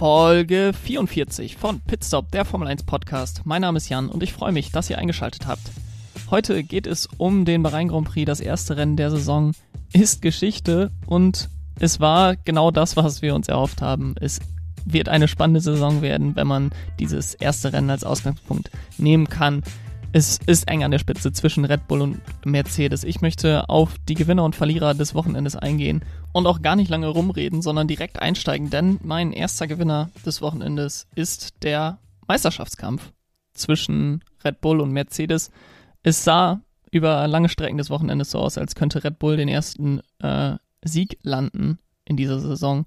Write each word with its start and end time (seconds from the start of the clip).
Folge 0.00 0.72
44 0.72 1.58
von 1.58 1.80
Pitstop, 1.80 2.30
der 2.30 2.46
Formel 2.46 2.68
1 2.68 2.84
Podcast. 2.84 3.42
Mein 3.44 3.60
Name 3.60 3.76
ist 3.76 3.90
Jan 3.90 4.08
und 4.08 4.22
ich 4.22 4.32
freue 4.32 4.50
mich, 4.50 4.72
dass 4.72 4.88
ihr 4.88 4.96
eingeschaltet 4.96 5.46
habt. 5.46 5.60
Heute 6.30 6.62
geht 6.62 6.86
es 6.86 7.06
um 7.18 7.44
den 7.44 7.62
Bahrain 7.62 7.88
Grand 7.88 8.08
Prix. 8.08 8.24
Das 8.24 8.40
erste 8.40 8.78
Rennen 8.78 8.96
der 8.96 9.10
Saison 9.10 9.52
ist 9.92 10.22
Geschichte 10.22 10.90
und 11.04 11.50
es 11.78 12.00
war 12.00 12.34
genau 12.34 12.70
das, 12.70 12.96
was 12.96 13.20
wir 13.20 13.34
uns 13.34 13.48
erhofft 13.48 13.82
haben. 13.82 14.14
Es 14.18 14.40
wird 14.86 15.10
eine 15.10 15.28
spannende 15.28 15.60
Saison 15.60 16.00
werden, 16.00 16.34
wenn 16.34 16.46
man 16.46 16.70
dieses 16.98 17.34
erste 17.34 17.74
Rennen 17.74 17.90
als 17.90 18.02
Ausgangspunkt 18.02 18.70
nehmen 18.96 19.28
kann. 19.28 19.62
Es 20.12 20.38
ist 20.46 20.66
eng 20.66 20.82
an 20.82 20.92
der 20.92 20.98
Spitze 20.98 21.30
zwischen 21.30 21.66
Red 21.66 21.88
Bull 21.88 22.00
und 22.00 22.22
Mercedes. 22.46 23.04
Ich 23.04 23.20
möchte 23.20 23.68
auf 23.68 23.96
die 24.08 24.14
Gewinner 24.14 24.44
und 24.44 24.56
Verlierer 24.56 24.94
des 24.94 25.14
Wochenendes 25.14 25.56
eingehen 25.56 26.02
und 26.32 26.46
auch 26.46 26.62
gar 26.62 26.76
nicht 26.76 26.90
lange 26.90 27.08
rumreden, 27.08 27.62
sondern 27.62 27.88
direkt 27.88 28.20
einsteigen, 28.20 28.70
denn 28.70 28.98
mein 29.02 29.32
erster 29.32 29.66
Gewinner 29.66 30.10
des 30.24 30.40
Wochenendes 30.42 31.06
ist 31.14 31.62
der 31.62 31.98
Meisterschaftskampf 32.26 33.12
zwischen 33.54 34.22
Red 34.44 34.60
Bull 34.60 34.80
und 34.80 34.92
Mercedes. 34.92 35.50
Es 36.02 36.24
sah 36.24 36.60
über 36.90 37.26
lange 37.28 37.48
Strecken 37.48 37.78
des 37.78 37.90
Wochenendes 37.90 38.30
so 38.30 38.38
aus, 38.38 38.58
als 38.58 38.74
könnte 38.74 39.04
Red 39.04 39.18
Bull 39.18 39.36
den 39.36 39.48
ersten 39.48 40.00
äh, 40.20 40.56
Sieg 40.82 41.18
landen 41.22 41.78
in 42.04 42.16
dieser 42.16 42.40
Saison. 42.40 42.86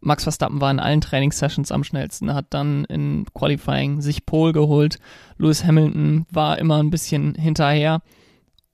Max 0.00 0.24
Verstappen 0.24 0.60
war 0.60 0.70
in 0.70 0.80
allen 0.80 1.00
Trainingssessions 1.00 1.70
am 1.70 1.84
schnellsten, 1.84 2.34
hat 2.34 2.46
dann 2.50 2.84
in 2.86 3.24
Qualifying 3.34 4.00
sich 4.00 4.26
Pole 4.26 4.52
geholt. 4.52 4.98
Lewis 5.38 5.64
Hamilton 5.64 6.26
war 6.30 6.58
immer 6.58 6.82
ein 6.82 6.90
bisschen 6.90 7.34
hinterher. 7.36 8.02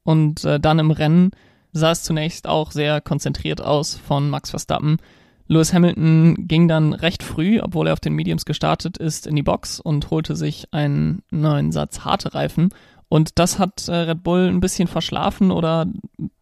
Und 0.04 0.44
äh, 0.44 0.58
dann 0.58 0.78
im 0.78 0.90
Rennen 0.90 1.32
sah 1.72 1.92
es 1.92 2.02
zunächst 2.02 2.46
auch 2.46 2.70
sehr 2.70 3.00
konzentriert 3.00 3.60
aus 3.60 3.94
von 3.96 4.30
Max 4.30 4.50
Verstappen. 4.50 4.98
Lewis 5.46 5.72
Hamilton 5.72 6.46
ging 6.46 6.68
dann 6.68 6.92
recht 6.92 7.22
früh, 7.22 7.60
obwohl 7.60 7.86
er 7.86 7.94
auf 7.94 8.00
den 8.00 8.12
Mediums 8.12 8.44
gestartet 8.44 8.98
ist, 8.98 9.26
in 9.26 9.34
die 9.34 9.42
Box 9.42 9.80
und 9.80 10.10
holte 10.10 10.36
sich 10.36 10.66
einen 10.72 11.22
neuen 11.30 11.72
Satz 11.72 12.00
harte 12.00 12.34
Reifen 12.34 12.68
und 13.10 13.38
das 13.38 13.58
hat 13.58 13.88
äh, 13.88 13.94
Red 13.94 14.22
Bull 14.22 14.48
ein 14.48 14.60
bisschen 14.60 14.86
verschlafen 14.86 15.50
oder 15.50 15.86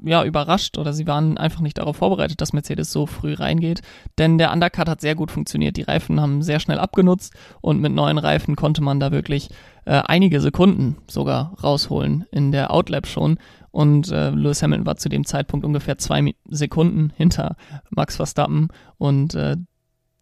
ja 0.02 0.24
überrascht 0.24 0.78
oder 0.78 0.92
sie 0.92 1.06
waren 1.06 1.38
einfach 1.38 1.60
nicht 1.60 1.78
darauf 1.78 1.98
vorbereitet, 1.98 2.40
dass 2.40 2.52
Mercedes 2.52 2.90
so 2.90 3.06
früh 3.06 3.34
reingeht. 3.34 3.82
Denn 4.18 4.36
der 4.36 4.52
Undercut 4.52 4.88
hat 4.88 5.00
sehr 5.00 5.14
gut 5.14 5.30
funktioniert. 5.30 5.76
Die 5.76 5.82
Reifen 5.82 6.20
haben 6.20 6.42
sehr 6.42 6.58
schnell 6.58 6.80
abgenutzt 6.80 7.34
und 7.60 7.80
mit 7.80 7.92
neuen 7.92 8.18
Reifen 8.18 8.56
konnte 8.56 8.82
man 8.82 8.98
da 8.98 9.12
wirklich 9.12 9.50
äh, 9.84 10.02
einige 10.04 10.40
Sekunden 10.40 10.96
sogar 11.06 11.54
rausholen 11.62 12.24
in 12.32 12.50
der 12.50 12.72
Outlap 12.72 13.06
schon. 13.06 13.38
Und 13.76 14.10
äh, 14.10 14.30
Lewis 14.30 14.62
Hamilton 14.62 14.86
war 14.86 14.96
zu 14.96 15.10
dem 15.10 15.26
Zeitpunkt 15.26 15.66
ungefähr 15.66 15.98
zwei 15.98 16.34
Sekunden 16.48 17.12
hinter 17.14 17.56
Max 17.90 18.16
Verstappen. 18.16 18.68
Und 18.96 19.34
äh, 19.34 19.56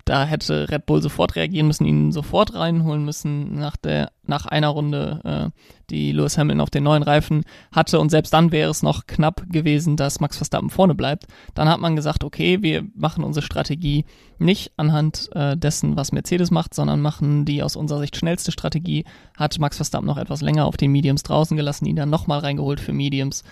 da 0.05 0.25
hätte 0.25 0.71
Red 0.71 0.87
Bull 0.87 1.01
sofort 1.01 1.37
reagieren 1.37 1.67
müssen, 1.67 1.87
ihn 1.87 2.13
sofort 2.13 2.55
reinholen 2.55 3.05
müssen 3.05 3.55
nach 3.55 3.77
der 3.77 4.13
nach 4.27 4.47
einer 4.47 4.69
Runde, 4.69 5.21
äh, 5.25 5.61
die 5.91 6.13
Lewis 6.13 6.39
Hamilton 6.39 6.63
auf 6.63 6.71
den 6.71 6.85
neuen 6.85 7.03
Reifen 7.03 7.45
hatte 7.73 8.01
und 8.01 8.11
selbst 8.11 8.33
dann 8.33 8.53
wäre 8.53 8.71
es 8.71 8.83
noch 8.83 9.07
knapp 9.07 9.45
gewesen, 9.51 9.97
dass 9.97 10.21
Max 10.21 10.37
Verstappen 10.37 10.71
vorne 10.71 10.95
bleibt. 10.95 11.27
Dann 11.55 11.69
hat 11.69 11.81
man 11.81 11.97
gesagt, 11.97 12.25
okay, 12.25 12.63
wir 12.63 12.85
machen 12.95 13.23
unsere 13.23 13.45
Strategie 13.45 14.05
nicht 14.39 14.73
anhand 14.77 15.29
äh, 15.35 15.57
dessen, 15.57 15.97
was 15.97 16.13
Mercedes 16.13 16.51
macht, 16.51 16.75
sondern 16.75 17.01
machen 17.01 17.45
die 17.45 17.63
aus 17.63 17.77
unserer 17.77 18.01
Sicht 18.01 18.17
schnellste 18.17 18.53
Strategie. 18.53 19.05
Hat 19.37 19.59
Max 19.59 19.77
Verstappen 19.77 20.07
noch 20.07 20.19
etwas 20.19 20.41
länger 20.41 20.65
auf 20.67 20.77
den 20.77 20.93
Mediums 20.93 21.23
draußen 21.23 21.57
gelassen, 21.57 21.87
ihn 21.87 21.97
dann 21.97 22.11
nochmal 22.11 22.41
reingeholt 22.41 22.81
für 22.81 22.93
Mediums 22.93 23.45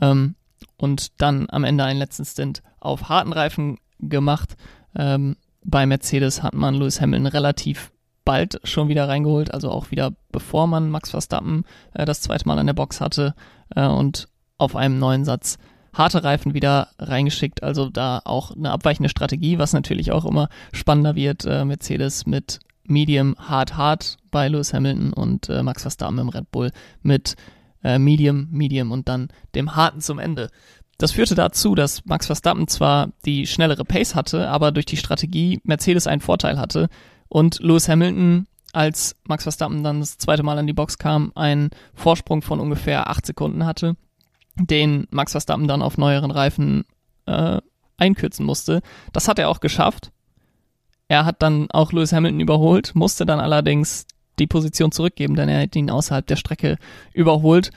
ähm, 0.00 0.36
und 0.76 1.20
dann 1.20 1.46
am 1.50 1.64
Ende 1.64 1.84
einen 1.84 1.98
letzten 1.98 2.24
Stint 2.24 2.62
auf 2.80 3.08
harten 3.08 3.32
Reifen 3.32 3.78
gemacht. 3.98 4.56
Ähm, 4.94 5.36
bei 5.64 5.86
Mercedes 5.86 6.42
hat 6.42 6.54
man 6.54 6.74
Lewis 6.74 7.00
Hamilton 7.00 7.26
relativ 7.26 7.92
bald 8.24 8.60
schon 8.64 8.88
wieder 8.88 9.08
reingeholt, 9.08 9.52
also 9.52 9.70
auch 9.70 9.90
wieder 9.90 10.12
bevor 10.30 10.66
man 10.66 10.90
Max 10.90 11.10
Verstappen 11.10 11.64
äh, 11.94 12.04
das 12.04 12.20
zweite 12.20 12.46
Mal 12.46 12.58
an 12.58 12.66
der 12.66 12.74
Box 12.74 13.00
hatte 13.00 13.34
äh, 13.74 13.86
und 13.86 14.28
auf 14.58 14.76
einem 14.76 14.98
neuen 14.98 15.24
Satz 15.24 15.58
harte 15.92 16.24
Reifen 16.24 16.54
wieder 16.54 16.88
reingeschickt, 16.98 17.62
also 17.62 17.90
da 17.90 18.20
auch 18.24 18.52
eine 18.52 18.70
abweichende 18.70 19.08
Strategie, 19.08 19.58
was 19.58 19.72
natürlich 19.72 20.12
auch 20.12 20.24
immer 20.24 20.48
spannender 20.72 21.14
wird. 21.16 21.44
Äh, 21.44 21.64
Mercedes 21.64 22.26
mit 22.26 22.60
Medium, 22.84 23.36
Hard, 23.38 23.76
Hard 23.76 24.16
bei 24.30 24.48
Lewis 24.48 24.72
Hamilton 24.72 25.12
und 25.12 25.48
äh, 25.48 25.62
Max 25.62 25.82
Verstappen 25.82 26.18
im 26.18 26.28
Red 26.28 26.50
Bull 26.50 26.70
mit 27.02 27.36
äh, 27.84 27.98
Medium, 27.98 28.48
Medium 28.50 28.90
und 28.90 29.08
dann 29.08 29.28
dem 29.54 29.76
Harten 29.76 30.00
zum 30.00 30.18
Ende. 30.18 30.50
Das 31.02 31.10
führte 31.10 31.34
dazu, 31.34 31.74
dass 31.74 32.04
Max 32.04 32.26
Verstappen 32.26 32.68
zwar 32.68 33.08
die 33.24 33.48
schnellere 33.48 33.84
Pace 33.84 34.14
hatte, 34.14 34.48
aber 34.48 34.70
durch 34.70 34.86
die 34.86 34.96
Strategie 34.96 35.58
Mercedes 35.64 36.06
einen 36.06 36.20
Vorteil 36.20 36.60
hatte 36.60 36.88
und 37.26 37.58
Lewis 37.58 37.88
Hamilton, 37.88 38.46
als 38.72 39.16
Max 39.26 39.42
Verstappen 39.42 39.82
dann 39.82 39.98
das 39.98 40.16
zweite 40.18 40.44
Mal 40.44 40.58
an 40.58 40.68
die 40.68 40.72
Box 40.72 40.98
kam, 40.98 41.32
einen 41.34 41.70
Vorsprung 41.92 42.40
von 42.40 42.60
ungefähr 42.60 43.10
acht 43.10 43.26
Sekunden 43.26 43.66
hatte, 43.66 43.96
den 44.54 45.08
Max 45.10 45.32
Verstappen 45.32 45.66
dann 45.66 45.82
auf 45.82 45.98
neueren 45.98 46.30
Reifen 46.30 46.84
äh, 47.26 47.58
einkürzen 47.96 48.46
musste. 48.46 48.80
Das 49.12 49.26
hat 49.26 49.40
er 49.40 49.48
auch 49.48 49.58
geschafft. 49.58 50.12
Er 51.08 51.24
hat 51.24 51.42
dann 51.42 51.68
auch 51.72 51.90
Lewis 51.90 52.12
Hamilton 52.12 52.38
überholt, 52.38 52.94
musste 52.94 53.26
dann 53.26 53.40
allerdings 53.40 54.06
die 54.38 54.46
Position 54.46 54.92
zurückgeben, 54.92 55.34
denn 55.34 55.48
er 55.48 55.62
hat 55.62 55.74
ihn 55.74 55.90
außerhalb 55.90 56.24
der 56.24 56.36
Strecke 56.36 56.78
überholt 57.12 57.72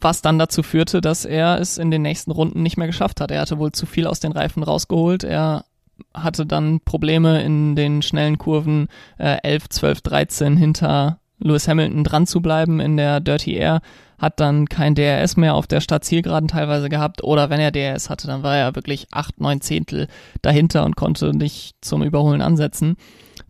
was 0.00 0.22
dann 0.22 0.38
dazu 0.38 0.62
führte, 0.62 1.00
dass 1.00 1.24
er 1.24 1.60
es 1.60 1.78
in 1.78 1.90
den 1.90 2.02
nächsten 2.02 2.30
Runden 2.30 2.62
nicht 2.62 2.76
mehr 2.76 2.86
geschafft 2.86 3.20
hat. 3.20 3.30
Er 3.30 3.40
hatte 3.40 3.58
wohl 3.58 3.72
zu 3.72 3.86
viel 3.86 4.06
aus 4.06 4.20
den 4.20 4.32
Reifen 4.32 4.62
rausgeholt. 4.62 5.24
Er 5.24 5.64
hatte 6.12 6.46
dann 6.46 6.80
Probleme 6.80 7.42
in 7.42 7.76
den 7.76 8.02
schnellen 8.02 8.38
Kurven 8.38 8.88
äh, 9.18 9.38
11, 9.42 9.68
12, 9.68 10.00
13 10.02 10.56
hinter 10.56 11.18
Lewis 11.38 11.68
Hamilton 11.68 12.04
dran 12.04 12.26
zu 12.26 12.40
bleiben 12.40 12.80
in 12.80 12.96
der 12.96 13.20
Dirty 13.20 13.54
Air, 13.54 13.80
hat 14.18 14.40
dann 14.40 14.68
kein 14.68 14.94
DRS 14.94 15.36
mehr 15.36 15.54
auf 15.54 15.66
der 15.66 15.80
Startzielgeraden 15.80 16.48
teilweise 16.48 16.88
gehabt 16.88 17.22
oder 17.22 17.50
wenn 17.50 17.60
er 17.60 17.72
DRS 17.72 18.08
hatte, 18.08 18.26
dann 18.26 18.42
war 18.42 18.56
er 18.56 18.74
wirklich 18.74 19.08
8, 19.10 19.40
9 19.40 19.60
Zehntel 19.60 20.08
dahinter 20.42 20.84
und 20.84 20.96
konnte 20.96 21.36
nicht 21.36 21.76
zum 21.80 22.02
Überholen 22.02 22.40
ansetzen. 22.40 22.96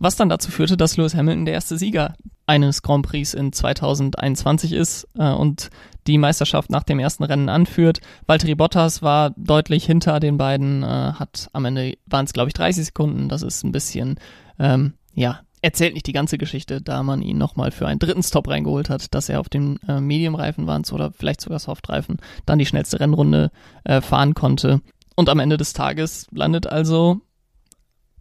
Was 0.04 0.16
dann 0.16 0.28
dazu 0.28 0.50
führte, 0.50 0.76
dass 0.76 0.98
Lewis 0.98 1.14
Hamilton 1.14 1.46
der 1.46 1.54
erste 1.54 1.78
Sieger 1.78 2.12
eines 2.44 2.82
Grand 2.82 3.06
Prix 3.06 3.32
in 3.32 3.54
2021 3.54 4.72
ist 4.72 5.08
äh, 5.16 5.30
und 5.30 5.70
die 6.06 6.18
Meisterschaft 6.18 6.68
nach 6.68 6.82
dem 6.82 6.98
ersten 6.98 7.24
Rennen 7.24 7.48
anführt. 7.48 8.00
Valtteri 8.26 8.54
Bottas 8.54 9.00
war 9.00 9.30
deutlich 9.38 9.86
hinter 9.86 10.20
den 10.20 10.36
beiden, 10.36 10.82
äh, 10.82 10.86
hat 10.86 11.48
am 11.54 11.64
Ende 11.64 11.94
waren 12.04 12.26
es 12.26 12.34
glaube 12.34 12.50
ich 12.50 12.52
30 12.52 12.84
Sekunden. 12.84 13.30
Das 13.30 13.40
ist 13.40 13.64
ein 13.64 13.72
bisschen, 13.72 14.20
ähm, 14.58 14.92
ja, 15.14 15.40
erzählt 15.62 15.94
nicht 15.94 16.06
die 16.06 16.12
ganze 16.12 16.36
Geschichte, 16.36 16.82
da 16.82 17.02
man 17.02 17.22
ihn 17.22 17.38
nochmal 17.38 17.70
für 17.70 17.86
einen 17.86 17.98
dritten 17.98 18.22
Stop 18.22 18.46
reingeholt 18.48 18.90
hat, 18.90 19.14
dass 19.14 19.30
er 19.30 19.40
auf 19.40 19.48
den 19.48 19.78
äh, 19.88 20.02
Medium-Reifen 20.02 20.66
war 20.66 20.82
oder 20.92 21.12
vielleicht 21.12 21.40
sogar 21.40 21.60
Soft-Reifen 21.60 22.18
dann 22.44 22.58
die 22.58 22.66
schnellste 22.66 23.00
Rennrunde 23.00 23.50
äh, 23.84 24.02
fahren 24.02 24.34
konnte. 24.34 24.82
Und 25.16 25.30
am 25.30 25.38
Ende 25.38 25.56
des 25.56 25.72
Tages 25.72 26.26
landet 26.30 26.66
also 26.66 27.22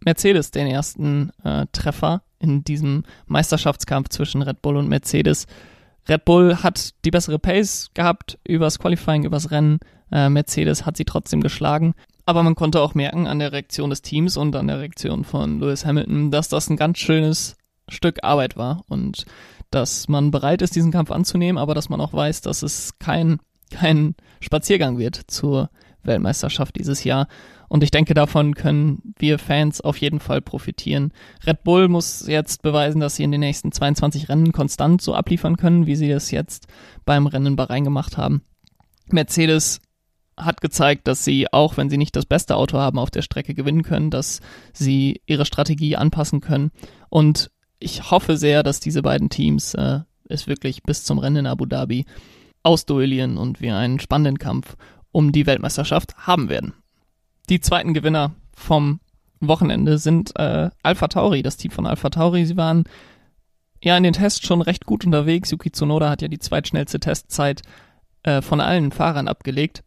Mercedes 0.04 0.50
den 0.50 0.66
ersten 0.66 1.30
äh, 1.42 1.66
Treffer 1.72 2.22
in 2.38 2.64
diesem 2.64 3.04
Meisterschaftskampf 3.26 4.08
zwischen 4.10 4.42
Red 4.42 4.62
Bull 4.62 4.76
und 4.76 4.88
Mercedes. 4.88 5.46
Red 6.08 6.24
Bull 6.24 6.62
hat 6.62 6.94
die 7.04 7.10
bessere 7.10 7.38
Pace 7.38 7.90
gehabt 7.94 8.38
übers 8.46 8.78
Qualifying, 8.78 9.24
übers 9.24 9.50
Rennen. 9.50 9.78
Äh, 10.12 10.28
Mercedes 10.28 10.84
hat 10.84 10.96
sie 10.96 11.04
trotzdem 11.04 11.40
geschlagen. 11.40 11.94
Aber 12.26 12.42
man 12.42 12.54
konnte 12.54 12.80
auch 12.80 12.94
merken 12.94 13.26
an 13.26 13.38
der 13.38 13.52
Reaktion 13.52 13.90
des 13.90 14.02
Teams 14.02 14.36
und 14.36 14.54
an 14.56 14.68
der 14.68 14.80
Reaktion 14.80 15.24
von 15.24 15.60
Lewis 15.60 15.84
Hamilton, 15.84 16.30
dass 16.30 16.48
das 16.48 16.70
ein 16.70 16.76
ganz 16.76 16.98
schönes 16.98 17.56
Stück 17.88 18.20
Arbeit 18.22 18.56
war 18.56 18.82
und 18.88 19.26
dass 19.70 20.08
man 20.08 20.30
bereit 20.30 20.62
ist, 20.62 20.76
diesen 20.76 20.92
Kampf 20.92 21.10
anzunehmen, 21.10 21.58
aber 21.58 21.74
dass 21.74 21.88
man 21.88 22.00
auch 22.00 22.12
weiß, 22.12 22.40
dass 22.42 22.62
es 22.62 22.98
kein, 22.98 23.40
kein 23.70 24.14
Spaziergang 24.40 24.98
wird 24.98 25.20
zur 25.26 25.68
Weltmeisterschaft 26.06 26.76
dieses 26.76 27.04
Jahr. 27.04 27.28
Und 27.68 27.82
ich 27.82 27.90
denke, 27.90 28.14
davon 28.14 28.54
können 28.54 29.14
wir 29.18 29.38
Fans 29.38 29.80
auf 29.80 29.96
jeden 29.96 30.20
Fall 30.20 30.40
profitieren. 30.40 31.12
Red 31.46 31.64
Bull 31.64 31.88
muss 31.88 32.26
jetzt 32.26 32.62
beweisen, 32.62 33.00
dass 33.00 33.16
sie 33.16 33.24
in 33.24 33.32
den 33.32 33.40
nächsten 33.40 33.72
22 33.72 34.28
Rennen 34.28 34.52
konstant 34.52 35.02
so 35.02 35.14
abliefern 35.14 35.56
können, 35.56 35.86
wie 35.86 35.96
sie 35.96 36.08
das 36.08 36.30
jetzt 36.30 36.66
beim 37.04 37.26
Rennen 37.26 37.56
Bahrain 37.56 37.84
gemacht 37.84 38.16
haben. 38.16 38.42
Mercedes 39.10 39.80
hat 40.36 40.60
gezeigt, 40.60 41.06
dass 41.06 41.24
sie, 41.24 41.52
auch 41.52 41.76
wenn 41.76 41.90
sie 41.90 41.98
nicht 41.98 42.16
das 42.16 42.26
beste 42.26 42.56
Auto 42.56 42.78
haben, 42.78 42.98
auf 42.98 43.10
der 43.10 43.22
Strecke 43.22 43.54
gewinnen 43.54 43.82
können, 43.82 44.10
dass 44.10 44.40
sie 44.72 45.20
ihre 45.26 45.46
Strategie 45.46 45.96
anpassen 45.96 46.40
können. 46.40 46.70
Und 47.08 47.50
ich 47.78 48.10
hoffe 48.10 48.36
sehr, 48.36 48.62
dass 48.62 48.80
diese 48.80 49.02
beiden 49.02 49.30
Teams 49.30 49.74
äh, 49.74 50.00
es 50.28 50.46
wirklich 50.46 50.82
bis 50.82 51.04
zum 51.04 51.18
Rennen 51.18 51.36
in 51.36 51.46
Abu 51.46 51.66
Dhabi 51.66 52.04
ausduellieren 52.62 53.36
und 53.36 53.60
wir 53.60 53.76
einen 53.76 54.00
spannenden 54.00 54.38
Kampf 54.38 54.76
um 55.14 55.30
die 55.30 55.46
Weltmeisterschaft 55.46 56.16
haben 56.18 56.48
werden. 56.48 56.74
Die 57.48 57.60
zweiten 57.60 57.94
Gewinner 57.94 58.32
vom 58.52 59.00
Wochenende 59.40 59.98
sind 59.98 60.36
äh, 60.36 60.70
Alpha 60.82 61.08
Tauri, 61.08 61.42
das 61.42 61.56
Team 61.56 61.70
von 61.70 61.86
Alpha 61.86 62.10
Tauri. 62.10 62.44
Sie 62.44 62.56
waren 62.56 62.84
ja 63.82 63.96
in 63.96 64.02
den 64.02 64.12
Tests 64.12 64.44
schon 64.44 64.60
recht 64.60 64.86
gut 64.86 65.04
unterwegs. 65.04 65.52
Yuki 65.52 65.70
Tsunoda 65.70 66.10
hat 66.10 66.22
ja 66.22 66.28
die 66.28 66.40
zweitschnellste 66.40 66.98
Testzeit 66.98 67.62
äh, 68.24 68.42
von 68.42 68.60
allen 68.60 68.90
Fahrern 68.90 69.28
abgelegt. 69.28 69.84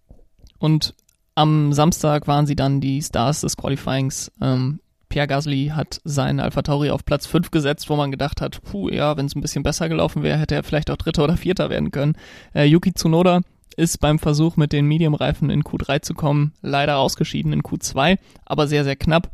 Und 0.59 0.93
am 1.35 1.73
Samstag 1.73 2.27
waren 2.27 2.47
sie 2.47 2.55
dann 2.55 2.79
die 2.79 3.01
Stars 3.01 3.41
des 3.41 3.57
Qualifyings. 3.57 4.31
Ähm, 4.41 4.79
Pierre 5.09 5.27
Gasly 5.27 5.73
hat 5.75 5.99
seinen 6.05 6.39
Alpha 6.39 6.61
Tauri 6.61 6.89
auf 6.89 7.03
Platz 7.03 7.25
5 7.25 7.51
gesetzt, 7.51 7.89
wo 7.89 7.97
man 7.97 8.11
gedacht 8.11 8.39
hat, 8.39 8.61
puh, 8.61 8.89
ja, 8.89 9.17
wenn 9.17 9.25
es 9.25 9.35
ein 9.35 9.41
bisschen 9.41 9.63
besser 9.63 9.89
gelaufen 9.89 10.23
wäre, 10.23 10.37
hätte 10.37 10.55
er 10.55 10.63
vielleicht 10.63 10.89
auch 10.89 10.97
Dritter 10.97 11.25
oder 11.25 11.35
Vierter 11.35 11.69
werden 11.69 11.91
können. 11.91 12.15
Äh, 12.53 12.65
Yuki 12.65 12.93
Tsunoda 12.93 13.41
ist 13.77 13.99
beim 13.99 14.19
Versuch 14.19 14.57
mit 14.57 14.73
den 14.73 14.85
Medium-Reifen 14.87 15.49
in 15.49 15.63
Q3 15.63 16.01
zu 16.01 16.13
kommen 16.13 16.53
leider 16.61 16.97
ausgeschieden 16.97 17.53
in 17.53 17.61
Q2, 17.61 18.17
aber 18.45 18.67
sehr, 18.67 18.83
sehr 18.83 18.95
knapp. 18.95 19.31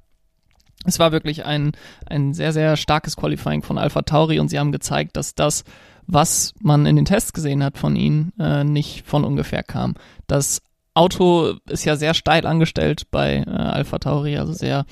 Es 0.85 0.99
war 0.99 1.13
wirklich 1.13 1.45
ein, 1.45 1.71
ein 2.05 2.33
sehr, 2.33 2.51
sehr 2.51 2.75
starkes 2.75 3.15
Qualifying 3.15 3.63
von 3.63 3.77
Alpha 3.77 4.01
Tauri 4.01 4.39
und 4.39 4.49
sie 4.49 4.59
haben 4.59 4.73
gezeigt, 4.73 5.15
dass 5.15 5.33
das, 5.33 5.63
was 6.07 6.53
man 6.59 6.85
in 6.85 6.97
den 6.97 7.05
Tests 7.05 7.31
gesehen 7.31 7.63
hat 7.63 7.77
von 7.77 7.95
ihnen, 7.95 8.33
äh, 8.37 8.65
nicht 8.65 9.07
von 9.07 9.23
ungefähr 9.23 9.63
kam. 9.63 9.95
Das 10.27 10.61
Auto 10.93 11.55
ist 11.69 11.85
ja 11.85 11.95
sehr 11.95 12.13
steil 12.13 12.45
angestellt 12.45 13.07
bei 13.11 13.37
äh, 13.37 13.49
Alpha 13.49 13.97
Tauri, 13.97 14.37
also 14.37 14.51
sehr, 14.51 14.85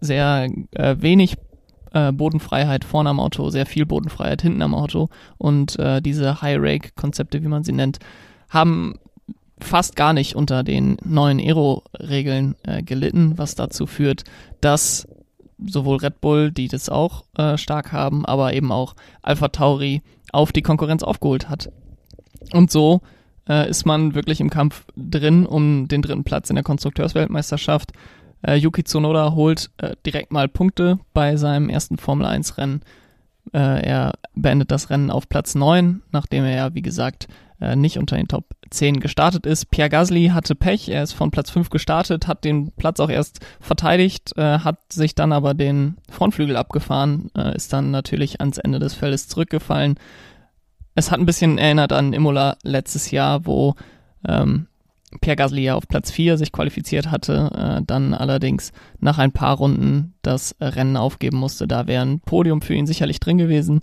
sehr 0.00 0.48
äh, 0.70 0.96
wenig 1.00 1.36
äh, 1.92 2.12
Bodenfreiheit 2.12 2.84
vorne 2.84 3.10
am 3.10 3.18
Auto, 3.18 3.50
sehr 3.50 3.66
viel 3.66 3.86
Bodenfreiheit 3.86 4.42
hinten 4.42 4.62
am 4.62 4.74
Auto 4.74 5.08
und 5.36 5.78
äh, 5.80 6.00
diese 6.00 6.40
High-Rake-Konzepte, 6.40 7.42
wie 7.42 7.48
man 7.48 7.64
sie 7.64 7.72
nennt, 7.72 7.98
haben 8.48 8.94
fast 9.60 9.96
gar 9.96 10.12
nicht 10.12 10.36
unter 10.36 10.62
den 10.62 10.96
neuen 11.04 11.38
Aero-Regeln 11.40 12.54
äh, 12.62 12.82
gelitten, 12.82 13.36
was 13.36 13.54
dazu 13.54 13.86
führt, 13.86 14.24
dass 14.60 15.08
sowohl 15.64 15.98
Red 15.98 16.20
Bull, 16.20 16.52
die 16.52 16.68
das 16.68 16.88
auch 16.88 17.24
äh, 17.36 17.58
stark 17.58 17.92
haben, 17.92 18.24
aber 18.24 18.54
eben 18.54 18.70
auch 18.70 18.94
Alpha 19.22 19.48
Tauri 19.48 20.02
auf 20.32 20.52
die 20.52 20.62
Konkurrenz 20.62 21.02
aufgeholt 21.02 21.48
hat. 21.48 21.70
Und 22.52 22.70
so 22.70 23.00
äh, 23.48 23.68
ist 23.68 23.84
man 23.84 24.14
wirklich 24.14 24.40
im 24.40 24.50
Kampf 24.50 24.84
drin 24.96 25.46
um 25.46 25.88
den 25.88 26.02
dritten 26.02 26.24
Platz 26.24 26.50
in 26.50 26.56
der 26.56 26.64
Konstrukteursweltmeisterschaft. 26.64 27.92
Äh, 28.42 28.54
Yuki 28.56 28.84
Tsunoda 28.84 29.32
holt 29.32 29.70
äh, 29.78 29.96
direkt 30.06 30.32
mal 30.32 30.48
Punkte 30.48 31.00
bei 31.12 31.36
seinem 31.36 31.68
ersten 31.68 31.96
Formel 31.96 32.26
1 32.26 32.58
Rennen. 32.58 32.82
Äh, 33.52 33.86
er 33.86 34.12
beendet 34.34 34.70
das 34.70 34.90
Rennen 34.90 35.10
auf 35.10 35.28
Platz 35.28 35.54
9, 35.54 36.02
nachdem 36.12 36.44
er 36.44 36.54
ja, 36.54 36.74
wie 36.74 36.82
gesagt, 36.82 37.26
äh, 37.60 37.76
nicht 37.76 37.98
unter 37.98 38.16
den 38.16 38.28
Top 38.28 38.44
10 38.70 39.00
gestartet 39.00 39.46
ist. 39.46 39.70
Pierre 39.70 39.88
Gasly 39.88 40.28
hatte 40.28 40.54
Pech, 40.54 40.88
er 40.88 41.02
ist 41.02 41.12
von 41.12 41.30
Platz 41.30 41.50
5 41.50 41.70
gestartet, 41.70 42.26
hat 42.26 42.44
den 42.44 42.72
Platz 42.72 43.00
auch 43.00 43.10
erst 43.10 43.40
verteidigt, 43.60 44.36
äh, 44.36 44.60
hat 44.60 44.92
sich 44.92 45.14
dann 45.14 45.32
aber 45.32 45.54
den 45.54 45.96
Frontflügel 46.10 46.56
abgefahren, 46.56 47.30
äh, 47.36 47.54
ist 47.56 47.72
dann 47.72 47.90
natürlich 47.90 48.40
ans 48.40 48.58
Ende 48.58 48.78
des 48.78 48.94
Feldes 48.94 49.28
zurückgefallen. 49.28 49.96
Es 50.94 51.10
hat 51.10 51.20
ein 51.20 51.26
bisschen 51.26 51.58
erinnert 51.58 51.92
an 51.92 52.12
Imola 52.12 52.56
letztes 52.62 53.10
Jahr, 53.10 53.46
wo 53.46 53.74
ähm, 54.26 54.66
Pierre 55.20 55.36
Gasly 55.36 55.62
ja 55.62 55.74
auf 55.74 55.88
Platz 55.88 56.10
4 56.10 56.36
sich 56.36 56.52
qualifiziert 56.52 57.10
hatte, 57.10 57.50
äh, 57.80 57.82
dann 57.84 58.14
allerdings 58.14 58.72
nach 59.00 59.18
ein 59.18 59.32
paar 59.32 59.56
Runden 59.56 60.14
das 60.22 60.54
Rennen 60.60 60.96
aufgeben 60.96 61.38
musste. 61.38 61.66
Da 61.66 61.86
wäre 61.86 62.04
ein 62.04 62.20
Podium 62.20 62.60
für 62.62 62.74
ihn 62.74 62.86
sicherlich 62.86 63.20
drin 63.20 63.38
gewesen. 63.38 63.80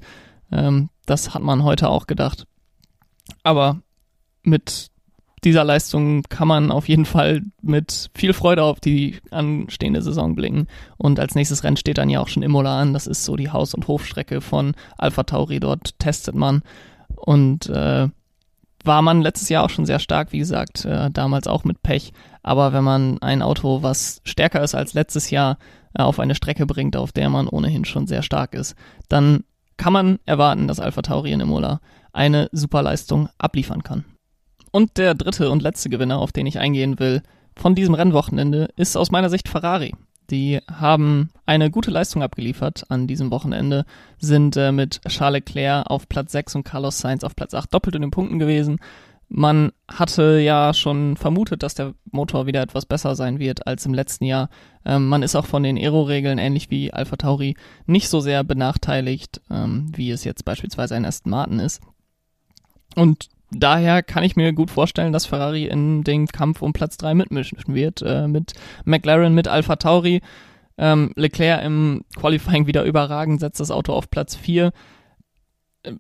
Ähm, 0.51 0.89
das 1.05 1.33
hat 1.33 1.41
man 1.41 1.63
heute 1.63 1.89
auch 1.89 2.07
gedacht. 2.07 2.45
Aber 3.43 3.81
mit 4.43 4.91
dieser 5.43 5.63
Leistung 5.63 6.23
kann 6.23 6.47
man 6.47 6.71
auf 6.71 6.87
jeden 6.87 7.05
Fall 7.05 7.43
mit 7.61 8.09
viel 8.15 8.33
Freude 8.33 8.63
auf 8.63 8.79
die 8.79 9.19
anstehende 9.29 10.01
Saison 10.01 10.35
blicken. 10.35 10.67
Und 10.97 11.19
als 11.19 11.35
nächstes 11.35 11.63
Rennen 11.63 11.77
steht 11.77 11.99
dann 11.99 12.09
ja 12.09 12.19
auch 12.19 12.27
schon 12.27 12.43
Imola 12.43 12.79
an. 12.79 12.93
Das 12.93 13.05
ist 13.07 13.23
so 13.25 13.35
die 13.35 13.51
Haus- 13.51 13.75
und 13.75 13.87
Hofstrecke 13.87 14.41
von 14.41 14.73
Alpha 14.97 15.23
Tauri. 15.23 15.59
Dort 15.59 15.99
testet 15.99 16.35
man. 16.35 16.63
Und 17.15 17.69
äh, 17.69 18.09
war 18.83 19.01
man 19.01 19.21
letztes 19.21 19.49
Jahr 19.49 19.63
auch 19.63 19.69
schon 19.69 19.85
sehr 19.85 19.99
stark, 19.99 20.31
wie 20.31 20.39
gesagt, 20.39 20.85
äh, 20.85 21.09
damals 21.11 21.47
auch 21.47 21.63
mit 21.63 21.83
Pech. 21.83 22.11
Aber 22.43 22.73
wenn 22.73 22.83
man 22.83 23.21
ein 23.21 23.41
Auto, 23.41 23.83
was 23.83 24.21
stärker 24.23 24.63
ist 24.63 24.75
als 24.75 24.93
letztes 24.93 25.29
Jahr, 25.29 25.57
äh, 25.93 26.01
auf 26.01 26.19
eine 26.19 26.35
Strecke 26.35 26.65
bringt, 26.65 26.95
auf 26.95 27.11
der 27.11 27.29
man 27.29 27.47
ohnehin 27.47 27.85
schon 27.85 28.07
sehr 28.07 28.23
stark 28.23 28.53
ist, 28.53 28.75
dann 29.09 29.43
kann 29.77 29.93
man 29.93 30.19
erwarten, 30.25 30.67
dass 30.67 30.79
Alpha 30.79 31.01
Tauri 31.01 31.31
in 31.31 31.41
Imola 31.41 31.81
eine 32.15 32.49
super 32.51 32.81
Leistung 32.81 33.29
abliefern 33.37 33.83
kann. 33.83 34.05
Und 34.71 34.97
der 34.97 35.13
dritte 35.13 35.49
und 35.51 35.61
letzte 35.61 35.89
Gewinner, 35.89 36.19
auf 36.19 36.31
den 36.31 36.45
ich 36.45 36.59
eingehen 36.59 36.99
will, 36.99 37.21
von 37.55 37.75
diesem 37.75 37.93
Rennwochenende 37.93 38.69
ist 38.75 38.97
aus 38.97 39.11
meiner 39.11 39.29
Sicht 39.29 39.47
Ferrari. 39.47 39.93
Die 40.29 40.59
haben 40.69 41.29
eine 41.45 41.69
gute 41.69 41.91
Leistung 41.91 42.23
abgeliefert 42.23 42.85
an 42.89 43.07
diesem 43.07 43.31
Wochenende, 43.31 43.85
sind 44.17 44.57
äh, 44.57 44.71
mit 44.71 45.01
Charles 45.07 45.43
Leclerc 45.45 45.89
auf 45.89 46.09
Platz 46.09 46.31
6 46.31 46.55
und 46.55 46.63
Carlos 46.63 46.97
Sainz 46.97 47.23
auf 47.23 47.35
Platz 47.35 47.53
8 47.53 47.71
doppelt 47.73 47.95
in 47.95 48.01
den 48.01 48.11
Punkten 48.11 48.39
gewesen. 48.39 48.79
Man 49.27 49.71
hatte 49.87 50.39
ja 50.39 50.73
schon 50.73 51.17
vermutet, 51.17 51.63
dass 51.63 51.73
der 51.73 51.93
Motor 52.11 52.45
wieder 52.45 52.61
etwas 52.61 52.85
besser 52.85 53.15
sein 53.15 53.39
wird 53.39 53.65
als 53.65 53.85
im 53.85 53.93
letzten 53.93 54.25
Jahr. 54.25 54.49
Ähm, 54.83 55.07
man 55.07 55.23
ist 55.23 55.35
auch 55.35 55.45
von 55.45 55.63
den 55.63 55.77
Aero-Regeln, 55.77 56.37
ähnlich 56.37 56.69
wie 56.69 56.93
Alpha 56.93 57.15
Tauri, 57.15 57.55
nicht 57.85 58.09
so 58.09 58.19
sehr 58.19 58.43
benachteiligt, 58.43 59.41
ähm, 59.49 59.91
wie 59.95 60.11
es 60.11 60.23
jetzt 60.23 60.45
beispielsweise 60.45 60.95
ein 60.95 61.05
Aston 61.05 61.31
Martin 61.31 61.59
ist. 61.59 61.81
Und 62.95 63.29
daher 63.51 64.03
kann 64.03 64.23
ich 64.23 64.35
mir 64.35 64.53
gut 64.53 64.71
vorstellen, 64.71 65.13
dass 65.13 65.25
Ferrari 65.25 65.65
in 65.65 66.03
den 66.03 66.27
Kampf 66.27 66.61
um 66.61 66.73
Platz 66.73 66.97
3 66.97 67.13
mitmischen 67.13 67.59
wird, 67.67 68.01
äh, 68.01 68.27
mit 68.27 68.53
McLaren, 68.85 69.33
mit 69.33 69.47
Alpha 69.47 69.75
Tauri. 69.75 70.21
Ähm, 70.77 71.11
Leclerc 71.15 71.63
im 71.63 72.03
Qualifying 72.17 72.67
wieder 72.67 72.83
überragend, 72.83 73.39
setzt 73.39 73.59
das 73.59 73.71
Auto 73.71 73.93
auf 73.93 74.09
Platz 74.09 74.35
4. 74.35 74.73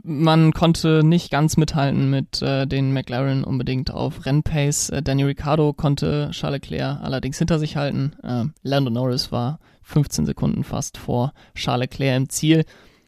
Man 0.03 0.51
konnte 0.51 1.03
nicht 1.03 1.31
ganz 1.31 1.57
mithalten 1.57 2.09
mit 2.09 2.41
äh, 2.41 2.65
den 2.65 2.91
McLaren 2.91 3.43
unbedingt 3.43 3.91
auf 3.91 4.25
Rennpace. 4.25 4.89
Äh, 4.89 5.01
Danny 5.01 5.23
Ricciardo 5.23 5.73
konnte 5.73 6.29
Charles 6.31 6.61
Leclerc 6.61 7.01
allerdings 7.01 7.37
hinter 7.37 7.59
sich 7.59 7.77
halten. 7.77 8.13
Äh, 8.23 8.45
Lando 8.63 8.89
Norris 8.89 9.31
war 9.31 9.59
15 9.83 10.25
Sekunden 10.25 10.63
fast 10.63 10.97
vor 10.97 11.33
Charles 11.53 11.91
Leclerc 11.91 12.17
im 12.17 12.29
Ziel. 12.29 12.65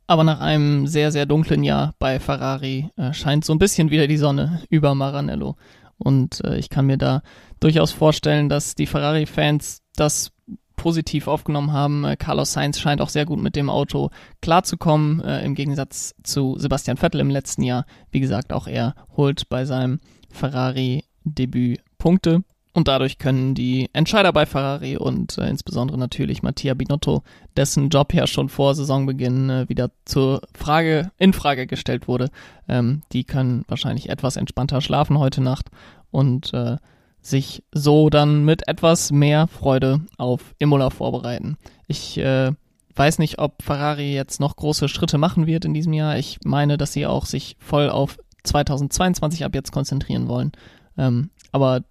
Aber 0.08 0.24
nach 0.24 0.40
einem 0.40 0.88
sehr, 0.88 1.12
sehr 1.12 1.26
dunklen 1.26 1.64
Jahr 1.64 1.94
bei 2.00 2.20
Ferrari 2.20 2.90
äh, 2.96 3.14
scheint 3.14 3.44
so 3.44 3.54
ein 3.54 3.60
bisschen 3.60 3.92
wieder 3.92 4.08
die 4.08 4.18
Sonne 4.18 4.62
über 4.70 4.96
Maranello. 4.96 5.58
Und 5.98 6.44
äh, 6.46 6.58
ich 6.58 6.70
kann 6.70 6.86
mir 6.86 6.98
da 6.98 7.22
durchaus 7.60 7.92
vorstellen, 7.92 8.48
dass 8.48 8.76
die 8.76 8.86
Ferrari-Fans 8.86 9.82
das 9.96 10.32
positiv 10.78 11.28
aufgenommen 11.28 11.74
haben. 11.74 12.06
Äh, 12.06 12.16
Carlos 12.16 12.54
Sainz 12.54 12.80
scheint 12.80 13.02
auch 13.02 13.10
sehr 13.10 13.26
gut 13.26 13.42
mit 13.42 13.58
dem 13.58 13.70
Auto 13.70 14.10
klarzukommen, 14.42 15.20
äh, 15.22 15.44
im 15.44 15.56
Gegensatz 15.56 16.16
zu 16.24 16.56
Sebastian 16.58 16.96
Vettel 16.96 17.20
im 17.20 17.30
letzten 17.30 17.64
Jahr. 17.64 17.86
Wie 18.10 18.22
gesagt, 18.22 18.54
auch 18.54 18.68
er 18.68 18.96
holt 19.18 19.50
bei 19.50 19.66
seinem 19.66 20.00
Ferrari-Debüt 20.32 21.82
Punkte. 21.98 22.44
Und 22.78 22.88
dadurch 22.88 23.18
können 23.18 23.56
die 23.56 23.90
Entscheider 23.94 24.32
bei 24.32 24.46
Ferrari 24.46 24.98
und 24.98 25.40
äh, 25.40 25.50
insbesondere 25.50 25.98
natürlich 25.98 26.44
Mattia 26.44 26.76
Binotto, 26.76 27.24
dessen 27.56 27.90
Job 27.90 28.14
ja 28.14 28.28
schon 28.28 28.50
vor 28.50 28.76
Saisonbeginn 28.76 29.50
äh, 29.50 29.66
wieder 29.68 29.90
zur 30.06 30.42
Frage, 30.54 31.10
in 31.18 31.34
Frage 31.34 31.66
gestellt 31.66 32.08
wurde, 32.08 32.30
ähm, 32.70 33.02
die 33.14 33.24
können 33.24 33.66
wahrscheinlich 33.68 34.10
etwas 34.10 34.36
entspannter 34.36 34.80
schlafen 34.82 35.18
heute 35.18 35.42
Nacht 35.42 35.72
und 36.12 36.54
äh, 36.54 36.78
sich 37.20 37.64
so 37.72 38.12
dann 38.12 38.46
mit 38.46 38.68
etwas 38.68 39.12
mehr 39.12 39.48
Freude 39.48 40.02
auf 40.20 40.54
Imola 40.60 40.92
vorbereiten. 40.92 41.58
Ich 41.88 42.20
äh, 42.20 42.52
weiß 42.94 43.18
nicht, 43.18 43.40
ob 43.40 43.64
Ferrari 43.64 44.14
jetzt 44.14 44.40
noch 44.40 44.56
große 44.56 44.88
Schritte 44.88 45.18
machen 45.18 45.48
wird 45.48 45.66
in 45.66 45.74
diesem 45.74 45.94
Jahr. 45.94 46.20
Ich 46.20 46.38
meine, 46.46 46.78
dass 46.78 46.94
sie 46.94 47.08
auch 47.08 47.26
sich 47.26 47.58
voll 47.60 47.90
auf 47.90 48.20
2022 48.44 49.44
ab 49.46 49.56
jetzt 49.56 49.72
konzentrieren 49.72 50.28
wollen. 50.28 50.52
Ähm, 50.96 51.32
aber 51.52 51.82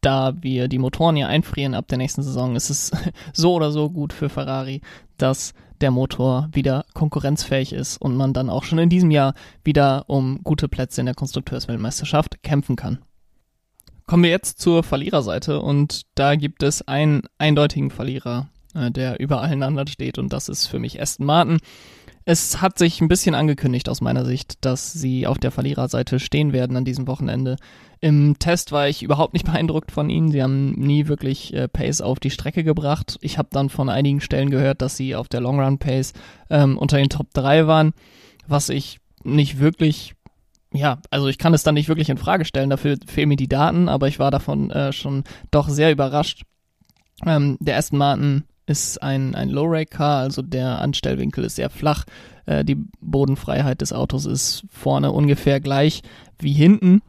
da 0.00 0.34
wir 0.40 0.68
die 0.68 0.78
Motoren 0.78 1.16
ja 1.16 1.26
einfrieren 1.26 1.74
ab 1.74 1.88
der 1.88 1.98
nächsten 1.98 2.22
Saison, 2.22 2.56
ist 2.56 2.70
es 2.70 2.90
so 3.32 3.54
oder 3.54 3.72
so 3.72 3.90
gut 3.90 4.12
für 4.12 4.28
Ferrari, 4.28 4.80
dass 5.16 5.54
der 5.80 5.90
Motor 5.90 6.48
wieder 6.52 6.84
konkurrenzfähig 6.94 7.72
ist 7.72 7.98
und 7.98 8.16
man 8.16 8.32
dann 8.32 8.50
auch 8.50 8.64
schon 8.64 8.78
in 8.78 8.88
diesem 8.88 9.10
Jahr 9.10 9.34
wieder 9.64 10.04
um 10.08 10.40
gute 10.42 10.68
Plätze 10.68 11.00
in 11.00 11.06
der 11.06 11.14
Konstrukteursweltmeisterschaft 11.14 12.42
kämpfen 12.42 12.76
kann. 12.76 12.98
Kommen 14.06 14.22
wir 14.22 14.30
jetzt 14.30 14.60
zur 14.60 14.82
Verliererseite 14.82 15.60
und 15.60 16.02
da 16.14 16.34
gibt 16.34 16.62
es 16.62 16.86
einen 16.88 17.22
eindeutigen 17.36 17.90
Verlierer, 17.90 18.48
äh, 18.74 18.90
der 18.90 19.20
über 19.20 19.42
allen 19.42 19.62
anderen 19.62 19.88
steht 19.88 20.18
und 20.18 20.32
das 20.32 20.48
ist 20.48 20.66
für 20.66 20.78
mich 20.78 21.00
Aston 21.00 21.26
Martin. 21.26 21.58
Es 22.30 22.60
hat 22.60 22.76
sich 22.76 23.00
ein 23.00 23.08
bisschen 23.08 23.34
angekündigt 23.34 23.88
aus 23.88 24.02
meiner 24.02 24.26
Sicht, 24.26 24.62
dass 24.62 24.92
sie 24.92 25.26
auf 25.26 25.38
der 25.38 25.50
Verliererseite 25.50 26.20
stehen 26.20 26.52
werden 26.52 26.76
an 26.76 26.84
diesem 26.84 27.06
Wochenende. 27.06 27.56
Im 28.00 28.38
Test 28.38 28.70
war 28.70 28.86
ich 28.86 29.02
überhaupt 29.02 29.32
nicht 29.32 29.46
beeindruckt 29.50 29.90
von 29.92 30.10
ihnen. 30.10 30.30
Sie 30.30 30.42
haben 30.42 30.72
nie 30.72 31.08
wirklich 31.08 31.54
äh, 31.54 31.68
Pace 31.68 32.02
auf 32.02 32.20
die 32.20 32.28
Strecke 32.28 32.64
gebracht. 32.64 33.16
Ich 33.22 33.38
habe 33.38 33.48
dann 33.50 33.70
von 33.70 33.88
einigen 33.88 34.20
Stellen 34.20 34.50
gehört, 34.50 34.82
dass 34.82 34.94
sie 34.94 35.16
auf 35.16 35.30
der 35.30 35.40
Long 35.40 35.58
Run 35.58 35.78
Pace 35.78 36.12
ähm, 36.50 36.76
unter 36.76 36.98
den 36.98 37.08
Top 37.08 37.32
3 37.32 37.66
waren, 37.66 37.94
was 38.46 38.68
ich 38.68 38.98
nicht 39.24 39.58
wirklich 39.58 40.12
ja, 40.70 40.98
also 41.08 41.28
ich 41.28 41.38
kann 41.38 41.54
es 41.54 41.62
dann 41.62 41.76
nicht 41.76 41.88
wirklich 41.88 42.10
in 42.10 42.18
Frage 42.18 42.44
stellen, 42.44 42.68
dafür 42.68 42.98
fehlen 43.06 43.30
mir 43.30 43.36
die 43.36 43.48
Daten, 43.48 43.88
aber 43.88 44.06
ich 44.06 44.18
war 44.18 44.30
davon 44.30 44.70
äh, 44.70 44.92
schon 44.92 45.24
doch 45.50 45.70
sehr 45.70 45.90
überrascht. 45.90 46.42
Ähm, 47.24 47.56
der 47.58 47.78
Aston 47.78 47.98
Martin 47.98 48.44
ist 48.68 49.02
ein, 49.02 49.34
ein 49.34 49.48
Low-Rake-Car, 49.48 50.18
also 50.18 50.42
der 50.42 50.80
Anstellwinkel 50.80 51.44
ist 51.44 51.56
sehr 51.56 51.70
flach. 51.70 52.04
Äh, 52.46 52.64
die 52.64 52.76
Bodenfreiheit 53.00 53.80
des 53.80 53.92
Autos 53.92 54.26
ist 54.26 54.64
vorne 54.70 55.10
ungefähr 55.10 55.58
gleich 55.60 56.02
wie 56.38 56.52
hinten, 56.52 57.00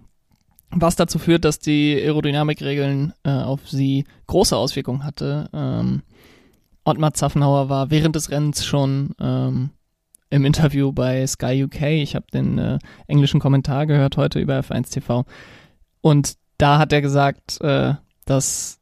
was 0.72 0.96
dazu 0.96 1.20
führt, 1.20 1.44
dass 1.44 1.60
die 1.60 1.96
Aerodynamikregeln 2.02 3.14
äh, 3.24 3.32
auf 3.32 3.70
sie 3.70 4.06
große 4.28 4.56
Auswirkungen 4.56 5.04
hatte. 5.04 5.50
Ähm, 5.54 6.04
Ottmar 6.86 7.14
Zaffenhauer 7.14 7.68
war 7.70 7.92
während 7.92 8.16
des 8.16 8.32
Rennens 8.32 8.66
schon 8.66 9.14
ähm, 9.20 9.72
im 10.30 10.46
Interview 10.46 10.94
bei 10.94 11.28
Sky 11.28 11.66
UK. 11.66 11.82
Ich 11.82 12.16
habe 12.16 12.26
den 12.34 12.58
äh, 12.58 12.80
englischen 13.08 13.40
Kommentar 13.42 13.86
gehört 13.86 14.16
heute 14.16 14.40
über 14.40 14.60
F1 14.60 14.94
TV. 14.94 15.26
Und 16.02 16.36
da 16.58 16.78
hat 16.78 16.94
er 16.94 17.02
gesagt, 17.02 17.60
äh, 17.62 17.96
dass 18.26 18.79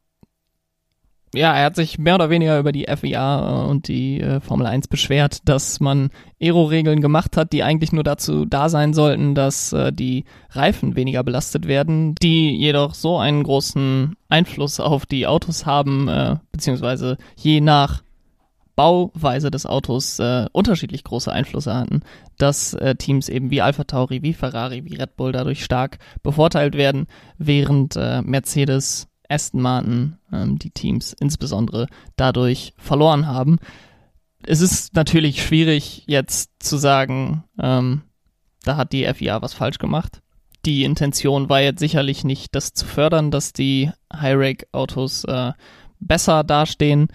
ja, 1.33 1.53
er 1.53 1.65
hat 1.65 1.75
sich 1.75 1.99
mehr 1.99 2.15
oder 2.15 2.29
weniger 2.29 2.57
über 2.57 2.71
die 2.71 2.85
FIA 2.85 3.63
und 3.63 3.87
die 3.87 4.21
äh, 4.21 4.39
Formel 4.39 4.65
1 4.65 4.87
beschwert, 4.87 5.47
dass 5.47 5.79
man 5.79 6.09
Aero-Regeln 6.41 7.01
gemacht 7.01 7.35
hat, 7.35 7.51
die 7.51 7.63
eigentlich 7.63 7.91
nur 7.91 8.03
dazu 8.03 8.45
da 8.45 8.69
sein 8.69 8.93
sollten, 8.93 9.35
dass 9.35 9.73
äh, 9.73 9.91
die 9.91 10.23
Reifen 10.51 10.95
weniger 10.95 11.23
belastet 11.23 11.67
werden, 11.67 12.15
die 12.15 12.55
jedoch 12.55 12.93
so 12.93 13.17
einen 13.17 13.43
großen 13.43 14.15
Einfluss 14.29 14.79
auf 14.79 15.05
die 15.05 15.27
Autos 15.27 15.65
haben, 15.65 16.07
äh, 16.07 16.37
beziehungsweise 16.51 17.17
je 17.35 17.59
nach 17.59 18.03
Bauweise 18.77 19.49
des 19.49 19.65
Autos 19.65 20.19
äh, 20.19 20.45
unterschiedlich 20.53 21.03
große 21.03 21.31
Einflüsse 21.31 21.73
hatten, 21.73 22.03
dass 22.37 22.75
äh, 22.75 22.95
Teams 22.95 23.27
eben 23.27 23.49
wie 23.49 23.61
Alpha 23.61 23.83
Tauri, 23.83 24.21
wie 24.21 24.33
Ferrari, 24.33 24.85
wie 24.85 24.95
Red 24.95 25.17
Bull 25.17 25.31
dadurch 25.31 25.63
stark 25.63 25.97
bevorteilt 26.21 26.75
werden, 26.75 27.07
während 27.39 27.95
äh, 27.95 28.21
Mercedes, 28.21 29.07
Aston 29.29 29.61
Martin 29.61 30.17
ähm, 30.31 30.59
die 30.59 30.71
Teams 30.71 31.13
insbesondere 31.13 31.87
dadurch 32.15 32.73
verloren 32.77 33.27
haben. 33.27 33.57
Es 34.43 34.61
ist 34.61 34.95
natürlich 34.95 35.43
schwierig 35.43 36.03
jetzt 36.07 36.51
zu 36.59 36.77
sagen, 36.77 37.43
ähm, 37.59 38.03
da 38.63 38.77
hat 38.77 38.93
die 38.93 39.05
FIA 39.13 39.41
was 39.41 39.53
falsch 39.53 39.77
gemacht. 39.77 40.21
Die 40.65 40.83
Intention 40.83 41.49
war 41.49 41.61
jetzt 41.61 41.79
sicherlich 41.79 42.23
nicht, 42.23 42.53
das 42.53 42.73
zu 42.73 42.85
fördern, 42.85 43.31
dass 43.31 43.53
die 43.53 43.91
High-Rake-Autos 44.13 45.23
äh, 45.25 45.53
besser 45.99 46.43
dastehen 46.43 47.07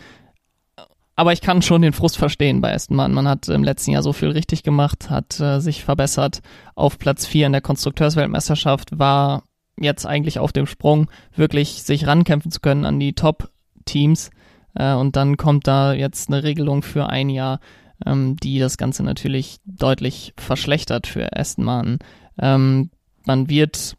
aber 1.14 1.32
ich 1.32 1.40
kann 1.40 1.62
schon 1.62 1.82
den 1.82 1.92
Frust 1.92 2.16
verstehen 2.16 2.60
bei 2.60 2.74
Aston 2.74 2.96
Martin. 2.96 3.14
Man 3.14 3.28
hat 3.28 3.48
im 3.48 3.62
letzten 3.62 3.92
Jahr 3.92 4.02
so 4.02 4.12
viel 4.12 4.30
richtig 4.30 4.62
gemacht, 4.62 5.10
hat 5.10 5.38
äh, 5.40 5.60
sich 5.60 5.84
verbessert. 5.84 6.40
Auf 6.74 6.98
Platz 6.98 7.26
4 7.26 7.46
in 7.46 7.52
der 7.52 7.60
Konstrukteursweltmeisterschaft 7.60 8.98
war 8.98 9.44
jetzt 9.82 10.06
eigentlich 10.06 10.38
auf 10.38 10.52
dem 10.52 10.66
Sprung, 10.66 11.10
wirklich 11.34 11.82
sich 11.82 12.06
rankämpfen 12.06 12.50
zu 12.50 12.60
können 12.60 12.84
an 12.84 13.00
die 13.00 13.14
Top-Teams. 13.14 14.30
Äh, 14.74 14.94
und 14.94 15.16
dann 15.16 15.36
kommt 15.36 15.66
da 15.66 15.92
jetzt 15.92 16.28
eine 16.28 16.42
Regelung 16.42 16.82
für 16.82 17.08
ein 17.08 17.28
Jahr, 17.28 17.60
ähm, 18.06 18.36
die 18.36 18.58
das 18.58 18.76
Ganze 18.76 19.02
natürlich 19.02 19.60
deutlich 19.64 20.34
verschlechtert 20.36 21.06
für 21.06 21.36
Aston 21.36 21.64
Martin. 21.64 21.98
Ähm, 22.38 22.90
man 23.24 23.48
wird 23.48 23.96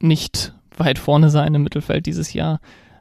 nicht 0.00 0.54
weit 0.76 0.98
vorne 0.98 1.30
sein 1.30 1.54
im 1.54 1.62
Mittelfeld 1.62 2.06
dieses 2.06 2.32
Jahr. 2.32 2.60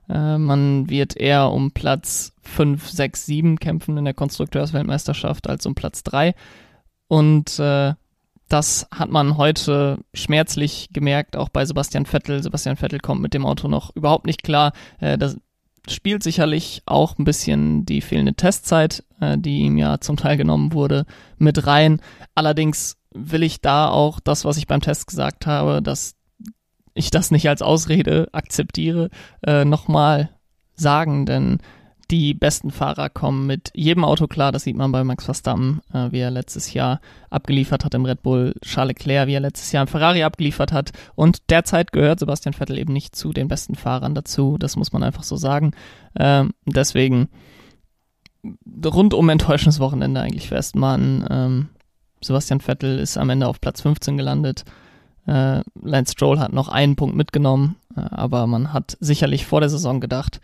Äh, 0.10 0.38
man 0.38 0.90
wird 0.90 1.16
eher 1.16 1.52
um 1.52 1.72
Platz 1.72 2.34
5, 2.42 2.90
6, 2.90 3.26
7 3.26 3.60
kämpfen 3.60 3.98
in 3.98 4.06
der 4.06 4.14
Konstrukteursweltmeisterschaft 4.14 5.48
als 5.50 5.66
um 5.66 5.76
Platz 5.76 6.04
3. 6.04 6.34
Und 7.08 7.60
äh, 7.60 7.94
das 8.50 8.88
hat 8.91 9.10
man 9.10 9.38
heute 9.38 10.00
schmerzlich 10.13 10.89
gemerkt, 10.91 11.38
auch 11.38 11.50
bei 11.50 11.65
Sebastian 11.65 12.06
Vettel. 12.06 12.41
Sebastian 12.41 12.77
Vettel 12.77 13.00
kommt 13.00 13.22
mit 13.22 13.34
dem 13.34 13.46
Auto 13.46 13.68
noch 13.68 13.96
überhaupt 13.96 14.25
nicht 14.25 14.44
klar. 14.44 14.74
Äh, 15.00 15.18
das 15.18 15.38
spielt 15.88 16.24
sicherlich 16.24 16.82
auch 16.86 17.18
ein 17.18 17.24
bisschen 17.24 17.86
die 17.86 18.01
fehlende 18.01 18.34
Testzeit, 18.34 19.03
äh, 19.22 19.38
die 19.38 19.60
ihm 19.60 19.77
ja 19.77 20.00
zum 20.00 20.18
Teil 20.18 20.38
genommen 20.38 20.74
wurde, 20.74 21.06
mit 21.38 21.65
rein. 21.68 22.01
Allerdings 22.36 22.98
will 23.13 23.44
ich 23.44 23.62
da 23.62 23.89
auch 23.89 24.20
das, 24.20 24.46
was 24.46 24.58
ich 24.58 24.68
beim 24.68 24.82
Test 24.82 25.08
gesagt 25.08 25.46
habe, 25.46 25.82
dass 25.82 26.15
ich 26.94 27.12
das 27.12 27.32
nicht 27.32 27.48
als 27.48 27.62
Ausrede 27.62 28.29
akzeptiere, 28.34 29.10
äh, 29.46 29.63
nochmal 29.63 30.32
sagen, 30.75 31.25
denn 31.25 31.60
die 32.12 32.34
besten 32.34 32.72
Fahrer 32.72 33.10
kommen 33.10 33.46
mit 33.46 33.72
jedem 33.75 34.04
Auto 34.04 34.28
klar. 34.28 34.51
Das 34.51 34.63
sieht 34.63 34.75
man 34.75 34.92
bei 34.92 35.04
Max 35.04 35.25
Verstappen, 35.25 35.82
äh, 35.94 36.12
wie 36.12 36.20
er 36.20 36.32
letztes 36.32 36.74
Jahr 36.74 37.01
abgeliefert 37.30 37.86
hat 37.86 37.94
im 37.94 38.06
Red 38.06 38.24
Bull, 38.24 38.54
Charles 38.62 38.96
Leclerc, 38.98 39.28
wie 39.28 39.34
er 39.34 39.39
letztes 39.39 39.72
Jahr 39.72 39.84
im 39.84 39.88
Ferrari 39.88 40.24
abgeliefert 40.24 40.72
hat. 40.72 40.92
Und 41.16 41.50
derzeit 41.50 41.92
gehört 41.92 42.20
Sebastian 42.20 42.54
Vettel 42.54 42.78
eben 42.78 42.94
nicht 42.94 43.16
zu 43.16 43.32
den 43.32 43.48
besten 43.48 43.75
Fahrern 43.75 44.16
dazu. 44.16 44.58
Das 44.58 44.75
muss 44.75 44.92
man 44.92 45.04
einfach 45.04 45.24
so 45.24 45.36
sagen. 45.36 45.72
Ähm, 46.18 46.51
deswegen 46.66 47.30
rundum 48.86 49.30
enttäuschendes 49.30 49.80
Wochenende 49.80 50.22
eigentlich 50.22 50.48
für 50.48 50.58
Aston 50.58 51.25
Ähm, 51.30 51.70
Sebastian 52.22 52.60
Vettel 52.60 53.00
ist 53.00 53.18
am 53.18 53.30
Ende 53.30 53.48
auf 53.48 53.62
Platz 53.62 53.82
15 53.82 54.18
gelandet. 54.18 54.63
Äh, 55.25 55.62
Lance 55.82 56.13
Stroll 56.13 56.39
hat 56.39 56.54
noch 56.54 56.70
einen 56.70 56.96
Punkt 56.96 57.16
mitgenommen, 57.16 57.75
äh, 57.96 58.01
aber 58.01 58.48
man 58.48 58.74
hat 58.74 58.98
sicherlich 59.00 59.46
vor 59.46 59.62
der 59.62 59.70
Saison 59.70 60.00
gedacht, 60.00 60.42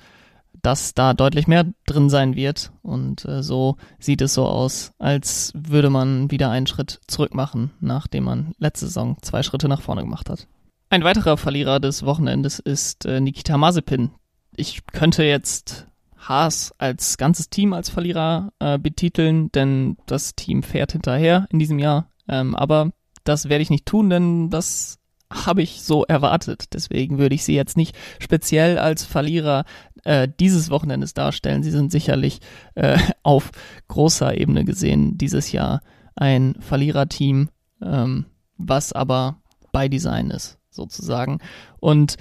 dass 0.65 0.95
da 0.95 1.13
deutlich 1.13 1.47
mehr 1.47 1.65
drin 1.85 2.09
sein 2.09 2.35
wird. 2.35 2.71
Und 2.81 3.23
äh, 3.25 3.43
so 3.43 3.77
sieht 3.99 4.21
es 4.21 4.33
so 4.33 4.45
aus, 4.45 4.93
als 4.97 5.53
würde 5.55 5.91
man 5.91 6.31
wieder 6.31 6.49
einen 6.49 6.65
Schritt 6.65 7.01
zurück 7.07 7.35
machen, 7.35 7.71
nachdem 7.79 8.23
man 8.23 8.53
letzte 8.57 8.87
Saison 8.87 9.17
zwei 9.21 9.43
Schritte 9.43 9.67
nach 9.67 9.81
vorne 9.81 10.01
gemacht 10.01 10.29
hat. 10.29 10.47
Ein 10.89 11.03
weiterer 11.03 11.37
Verlierer 11.37 11.79
des 11.79 12.03
Wochenendes 12.03 12.57
ist 12.57 13.05
äh, 13.05 13.19
Nikita 13.19 13.57
Mazepin. 13.57 14.11
Ich 14.55 14.85
könnte 14.87 15.23
jetzt 15.23 15.87
Haas 16.17 16.73
als 16.79 17.17
ganzes 17.17 17.49
Team 17.49 17.73
als 17.73 17.89
Verlierer 17.89 18.51
äh, 18.59 18.79
betiteln, 18.79 19.51
denn 19.51 19.97
das 20.07 20.35
Team 20.35 20.63
fährt 20.63 20.93
hinterher 20.93 21.45
in 21.51 21.59
diesem 21.59 21.77
Jahr. 21.77 22.09
Ähm, 22.27 22.55
aber 22.55 22.91
das 23.23 23.49
werde 23.49 23.61
ich 23.61 23.69
nicht 23.69 23.85
tun, 23.85 24.09
denn 24.09 24.49
das 24.49 24.97
habe 25.31 25.61
ich 25.61 25.81
so 25.81 26.03
erwartet. 26.05 26.73
Deswegen 26.73 27.17
würde 27.17 27.35
ich 27.35 27.43
sie 27.43 27.55
jetzt 27.55 27.77
nicht 27.77 27.95
speziell 28.19 28.77
als 28.77 29.03
Verlierer 29.03 29.65
äh, 30.03 30.27
dieses 30.39 30.69
Wochenendes 30.69 31.13
darstellen. 31.13 31.63
Sie 31.63 31.71
sind 31.71 31.91
sicherlich 31.91 32.39
äh, 32.75 32.97
auf 33.23 33.51
großer 33.87 34.37
Ebene 34.37 34.65
gesehen 34.65 35.17
dieses 35.17 35.51
Jahr 35.51 35.81
ein 36.15 36.55
Verliererteam, 36.59 37.49
ähm, 37.81 38.25
was 38.57 38.93
aber 38.93 39.41
bei 39.71 39.89
Design 39.89 40.29
ist, 40.31 40.57
sozusagen. 40.69 41.39
Und 41.79 42.15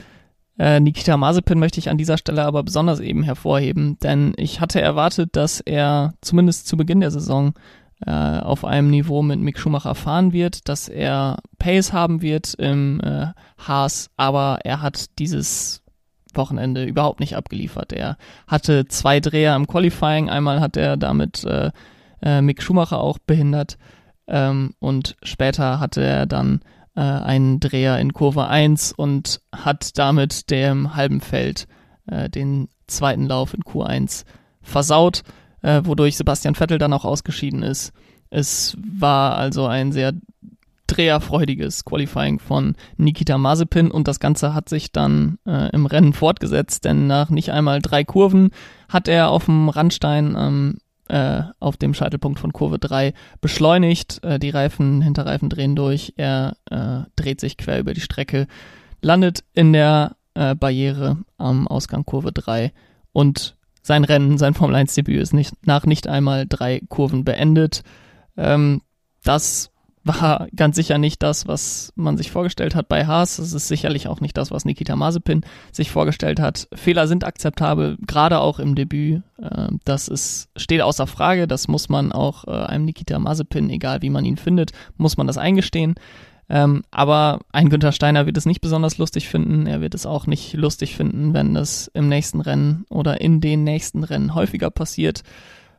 äh, 0.59 0.81
Nikita 0.81 1.17
Mazepin 1.17 1.59
möchte 1.59 1.81
ich 1.81 1.91
an 1.91 1.99
dieser 1.99 2.19
Stelle 2.19 2.45
aber 2.45 2.63
besonders 2.63 3.01
eben 3.01 3.23
hervorheben, 3.23 3.99
denn 4.03 4.35
ich 4.37 4.61
hatte 4.61 4.81
erwartet, 4.81 5.37
dass 5.37 5.61
er 5.61 6.15
zumindest 6.21 6.67
zu 6.67 6.77
Beginn 6.77 7.01
der 7.01 7.11
Saison 7.11 7.55
äh, 8.05 8.11
auf 8.11 8.65
einem 8.65 8.91
Niveau 8.91 9.23
mit 9.23 9.41
Mick 9.41 9.59
Schumacher 9.59 9.95
fahren 9.95 10.33
wird, 10.33 10.69
dass 10.69 10.89
er 10.89 11.39
Pace 11.59 11.93
haben 11.93 12.23
wird 12.23 12.55
im 12.55 13.01
äh, 13.01 13.29
Haas, 13.59 14.11
aber 14.17 14.61
er 14.65 14.83
hat 14.83 15.19
dieses 15.19 15.83
Wochenende 16.35 16.85
überhaupt 16.85 17.21
nicht 17.21 17.37
abgeliefert. 17.37 17.93
Er 17.93 18.17
hatte 18.47 18.87
zwei 18.87 19.21
Dreher 19.21 19.55
im 19.55 19.67
Qualifying, 19.67 20.29
einmal 20.29 20.61
hat 20.61 20.77
er 20.77 20.97
damit 20.97 21.45
äh, 21.45 21.71
äh, 22.23 22.41
Mick 22.41 22.63
Schumacher 22.63 23.01
auch 23.01 23.19
behindert 23.19 23.79
ähm, 24.27 24.75
und 24.81 25.17
später 25.23 25.81
hatte 25.81 26.03
er 26.03 26.27
dann 26.27 26.61
äh, 26.97 27.01
einen 27.01 27.61
Dreher 27.61 27.99
in 27.99 28.13
Kurve 28.13 28.49
1 28.49 28.93
und 28.93 29.41
hat 29.55 29.99
damit 29.99 30.51
dem 30.51 30.97
halben 30.97 31.21
Feld 31.21 31.67
äh, 32.07 32.29
den 32.29 32.69
zweiten 32.87 33.27
Lauf 33.27 33.55
in 33.55 33.63
Q1 33.63 34.25
versaut 34.63 35.23
äh, 35.64 35.80
wodurch 35.85 36.16
Sebastian 36.16 36.54
Vettel 36.54 36.78
dann 36.78 36.92
auch 36.92 37.04
ausgeschieden 37.04 37.62
ist. 37.62 37.92
Es 38.30 38.76
war 38.78 39.37
also 39.37 39.66
ein 39.66 39.92
sehr 39.92 40.12
dreherfreudiges 40.87 41.85
Qualifying 41.85 42.38
von 42.38 42.76
Nikita 42.99 43.38
Mazepin 43.38 43.90
und 43.90 44.06
das 44.06 44.21
Ganze 44.21 44.52
hat 44.52 44.68
sich 44.68 44.92
dann 44.92 45.38
äh, 45.47 45.71
im 45.71 45.87
Rennen 45.87 46.12
fortgesetzt, 46.12 46.85
denn 46.85 47.06
nach 47.06 47.30
nicht 47.30 47.50
einmal 47.50 47.80
drei 47.80 48.04
Kurven 48.04 48.50
hat 48.90 49.09
er 49.09 49.30
auf 49.30 49.47
dem 49.47 49.71
Randstein 49.71 50.37
ähm, 50.38 50.78
äh, 51.09 51.42
auf 51.59 51.78
dem 51.78 51.94
Scheitelpunkt 51.94 52.38
von 52.38 52.52
Kurve 52.52 52.78
3 52.78 53.14
beschleunigt. 53.40 54.23
Äh, 54.23 54.38
die 54.38 54.50
Reifen, 54.50 55.00
Hinterreifen 55.00 55.49
drehen 55.49 55.75
durch, 55.75 56.12
er 56.16 56.56
äh, 56.71 57.09
dreht 57.16 57.40
sich 57.40 57.56
quer 57.56 57.80
über 57.80 57.94
die 57.94 58.02
Strecke, 58.02 58.47
landet 59.00 59.42
in 59.54 59.73
der 59.73 60.16
äh, 60.35 60.54
Barriere 60.54 61.16
am 61.38 61.66
Ausgang 61.66 62.04
Kurve 62.04 62.33
3 62.33 62.73
und 63.12 63.56
sein 63.85 64.03
Rennen, 64.03 64.38
sein 64.38 64.55
Formel 64.55 64.75
1 64.75 64.95
Debüt 64.95 65.21
ist 65.21 65.35
nicht, 65.35 65.55
nach 65.67 65.85
nicht 65.85 66.09
einmal 66.09 66.47
drei 66.49 66.81
Kurven 66.88 67.25
beendet. 67.25 67.83
Ähm, 68.37 68.81
das 69.23 69.71
war 70.05 70.49
ganz 70.57 70.76
sicher 70.76 70.99
nicht 70.99 71.23
das, 71.23 71.47
was 71.47 71.93
man 71.95 72.17
sich 72.17 72.31
vorgestellt 72.31 72.75
hat 72.75 72.88
bei 72.88 73.07
Haas. 73.07 73.38
Es 73.38 73.53
ist 73.53 73.69
sicherlich 73.69 74.09
auch 74.09 74.21
nicht 74.21 74.37
das, 74.37 74.50
was 74.50 74.64
Nikita 74.64 74.97
Mazepin 74.97 75.45
sich 75.71 75.91
vorgestellt 75.91 76.41
hat. 76.41 76.67
Fehler 76.75 77.07
sind 77.07 77.25
akzeptabel, 77.25 77.99
gerade 78.07 78.41
auch 78.41 78.59
im 78.59 78.75
Debüt. 78.75 79.23
Äh, 79.38 79.69
das 79.85 80.09
ist, 80.09 80.49
steht 80.57 80.81
außer 80.81 81.07
Frage. 81.07 81.47
Das 81.47 81.69
muss 81.69 81.91
man 81.91 82.11
auch 82.11 82.45
äh, 82.47 82.50
einem 82.50 82.87
Nikita 82.87 83.19
Mazepin, 83.19 83.69
egal 83.69 84.00
wie 84.00 84.11
man 84.11 84.25
ihn 84.25 84.38
findet, 84.38 84.73
muss 84.97 85.19
man 85.19 85.26
das 85.26 85.37
eingestehen. 85.37 85.95
Ähm, 86.49 86.83
aber 86.91 87.41
ein 87.53 87.71
Günther 87.71 87.93
Steiner 87.93 88.27
wird 88.27 88.37
es 88.37 88.47
nicht 88.47 88.61
besonders 88.61 88.99
lustig 88.99 89.29
finden. 89.29 89.67
Er 89.67 89.81
wird 89.81 89.95
es 89.95 90.07
auch 90.07 90.27
nicht 90.27 90.53
lustig 90.55 90.95
finden, 90.97 91.33
wenn 91.33 91.55
das 91.55 91.91
im 91.95 92.09
nächsten 92.09 92.41
Rennen 92.41 92.85
oder 92.91 93.21
in 93.21 93.41
den 93.41 93.65
nächsten 93.65 94.05
Rennen 94.05 94.35
häufiger 94.35 94.71
passiert. 94.71 95.23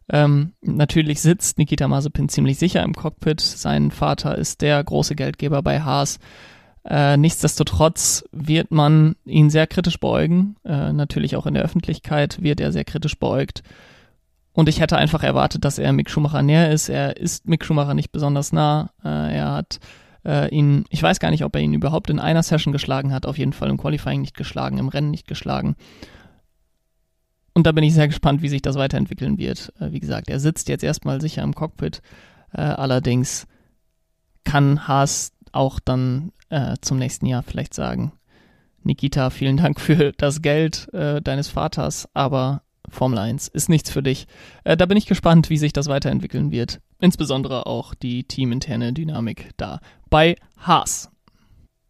Ähm, 0.09 0.53
natürlich 0.61 1.21
sitzt 1.21 1.57
Nikita 1.57 1.87
Mazepin 1.87 2.29
ziemlich 2.29 2.57
sicher 2.57 2.83
im 2.83 2.93
Cockpit. 2.93 3.41
Sein 3.41 3.91
Vater 3.91 4.37
ist 4.37 4.61
der 4.61 4.83
große 4.83 5.15
Geldgeber 5.15 5.61
bei 5.61 5.81
Haas. 5.81 6.19
Äh, 6.83 7.17
nichtsdestotrotz 7.17 8.23
wird 8.31 8.69
man 8.71 9.15
ihn 9.25 9.49
sehr 9.49 9.65
kritisch 9.65 9.99
beäugen. 9.99 10.55
Äh, 10.63 10.93
natürlich 10.93 11.35
auch 11.35 11.47
in 11.47 11.55
der 11.55 11.63
Öffentlichkeit 11.63 12.41
wird 12.43 12.59
er 12.59 12.71
sehr 12.71 12.85
kritisch 12.85 13.17
beäugt. 13.17 13.63
und 14.53 14.69
ich 14.69 14.79
hätte 14.79 14.97
einfach 14.97 15.21
erwartet, 15.23 15.65
dass 15.65 15.79
er 15.79 15.91
Mick 15.91 16.09
Schumacher 16.09 16.41
näher 16.41 16.71
ist. 16.71 16.87
Er 16.87 17.17
ist 17.17 17.47
Mick 17.47 17.65
Schumacher 17.65 17.93
nicht 17.93 18.11
besonders 18.11 18.53
nah. 18.53 18.91
Äh, 19.03 19.35
er 19.37 19.51
hat 19.51 19.79
äh, 20.25 20.49
ihn, 20.49 20.85
ich 20.89 21.01
weiß 21.01 21.19
gar 21.19 21.31
nicht, 21.31 21.43
ob 21.43 21.55
er 21.55 21.61
ihn 21.61 21.73
überhaupt 21.73 22.09
in 22.09 22.19
einer 22.19 22.43
Session 22.43 22.73
geschlagen 22.73 23.13
hat. 23.13 23.25
Auf 23.25 23.37
jeden 23.37 23.53
Fall 23.53 23.69
im 23.69 23.77
Qualifying 23.77 24.21
nicht 24.21 24.35
geschlagen, 24.35 24.77
im 24.77 24.87
Rennen 24.87 25.11
nicht 25.11 25.27
geschlagen. 25.27 25.75
Und 27.53 27.65
da 27.65 27.71
bin 27.71 27.83
ich 27.83 27.93
sehr 27.93 28.07
gespannt, 28.07 28.41
wie 28.41 28.49
sich 28.49 28.61
das 28.61 28.75
weiterentwickeln 28.75 29.37
wird. 29.37 29.73
Äh, 29.79 29.91
wie 29.91 29.99
gesagt, 29.99 30.29
er 30.29 30.39
sitzt 30.39 30.67
jetzt 30.67 30.83
erstmal 30.83 31.21
sicher 31.21 31.43
im 31.43 31.55
Cockpit. 31.55 32.01
Äh, 32.53 32.61
allerdings 32.61 33.47
kann 34.43 34.87
Haas 34.87 35.31
auch 35.51 35.79
dann 35.79 36.31
äh, 36.49 36.75
zum 36.81 36.97
nächsten 36.97 37.25
Jahr 37.25 37.43
vielleicht 37.43 37.73
sagen, 37.73 38.11
Nikita, 38.83 39.31
vielen 39.31 39.57
Dank 39.57 39.79
für 39.79 40.11
das 40.11 40.41
Geld 40.41 40.93
äh, 40.93 41.21
deines 41.21 41.47
Vaters, 41.47 42.07
aber 42.13 42.61
Formel 42.89 43.17
1 43.17 43.47
ist 43.47 43.67
nichts 43.67 43.89
für 43.89 44.03
dich. 44.03 44.27
Äh, 44.63 44.77
da 44.77 44.85
bin 44.85 44.97
ich 44.97 45.07
gespannt, 45.07 45.49
wie 45.49 45.57
sich 45.57 45.73
das 45.73 45.87
weiterentwickeln 45.87 46.51
wird. 46.51 46.81
Insbesondere 46.99 47.65
auch 47.65 47.95
die 47.95 48.25
teaminterne 48.25 48.93
Dynamik 48.93 49.49
da 49.57 49.79
bei 50.15 50.37
Haas. 50.55 51.09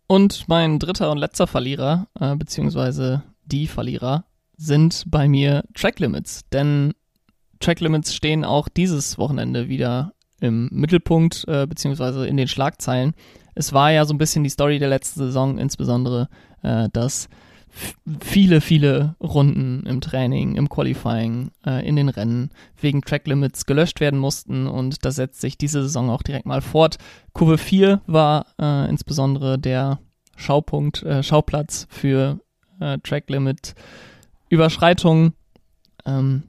Und 0.08 0.48
mein 0.48 0.80
dritter 0.80 1.12
und 1.12 1.20
letzter 1.20 1.46
Verlierer, 1.46 2.08
äh, 2.20 2.36
beziehungsweise 2.36 3.22
die 3.46 3.68
Verlierer, 3.68 4.26
sind 4.58 5.04
bei 5.06 5.28
mir 5.28 5.64
Track 5.76 6.00
Limits. 6.00 6.42
Denn 6.52 6.96
Track 7.60 7.82
Limits 7.82 8.16
stehen 8.16 8.44
auch 8.44 8.68
dieses 8.68 9.20
Wochenende 9.20 9.70
wieder 9.70 10.14
im 10.42 10.70
Mittelpunkt, 10.72 11.46
äh, 11.48 11.68
beziehungsweise 11.68 12.26
in 12.26 12.36
den 12.36 12.48
Schlagzeilen. 12.48 13.14
Es 13.54 13.74
war 13.74 13.92
ja 13.92 14.06
so 14.06 14.16
ein 14.16 14.18
bisschen 14.18 14.44
die 14.44 14.50
Story 14.50 14.80
der 14.80 14.90
letzten 14.90 15.20
Saison, 15.20 15.60
insbesondere, 15.60 16.28
äh, 16.64 16.90
dass 16.92 17.30
viele, 18.22 18.62
viele 18.62 19.16
Runden 19.22 19.86
im 19.86 20.02
Training, 20.02 20.56
im 20.56 20.70
Qualifying, 20.70 21.52
äh, 21.66 21.88
in 21.88 21.96
den 21.96 22.10
Rennen 22.10 22.52
wegen 22.80 23.02
Track 23.02 23.28
Limits 23.28 23.66
gelöscht 23.66 24.00
werden 24.00 24.20
mussten 24.20 24.68
und 24.68 25.04
das 25.06 25.16
setzt 25.16 25.42
sich 25.42 25.58
diese 25.58 25.84
Saison 25.84 26.10
auch 26.10 26.22
direkt 26.22 26.46
mal 26.46 26.62
fort. 26.62 26.98
Kurve 27.34 27.58
4 27.58 28.02
war 28.08 28.46
äh, 28.60 28.90
insbesondere 28.90 29.60
der 29.60 30.00
Schaupunkt, 30.38 31.04
äh, 31.04 31.24
Schauplatz 31.24 31.88
für 31.90 32.40
äh, 32.80 32.98
Track 33.00 33.30
Limit 33.30 33.76
Überschreitungen. 34.50 35.34
Ähm, 36.06 36.44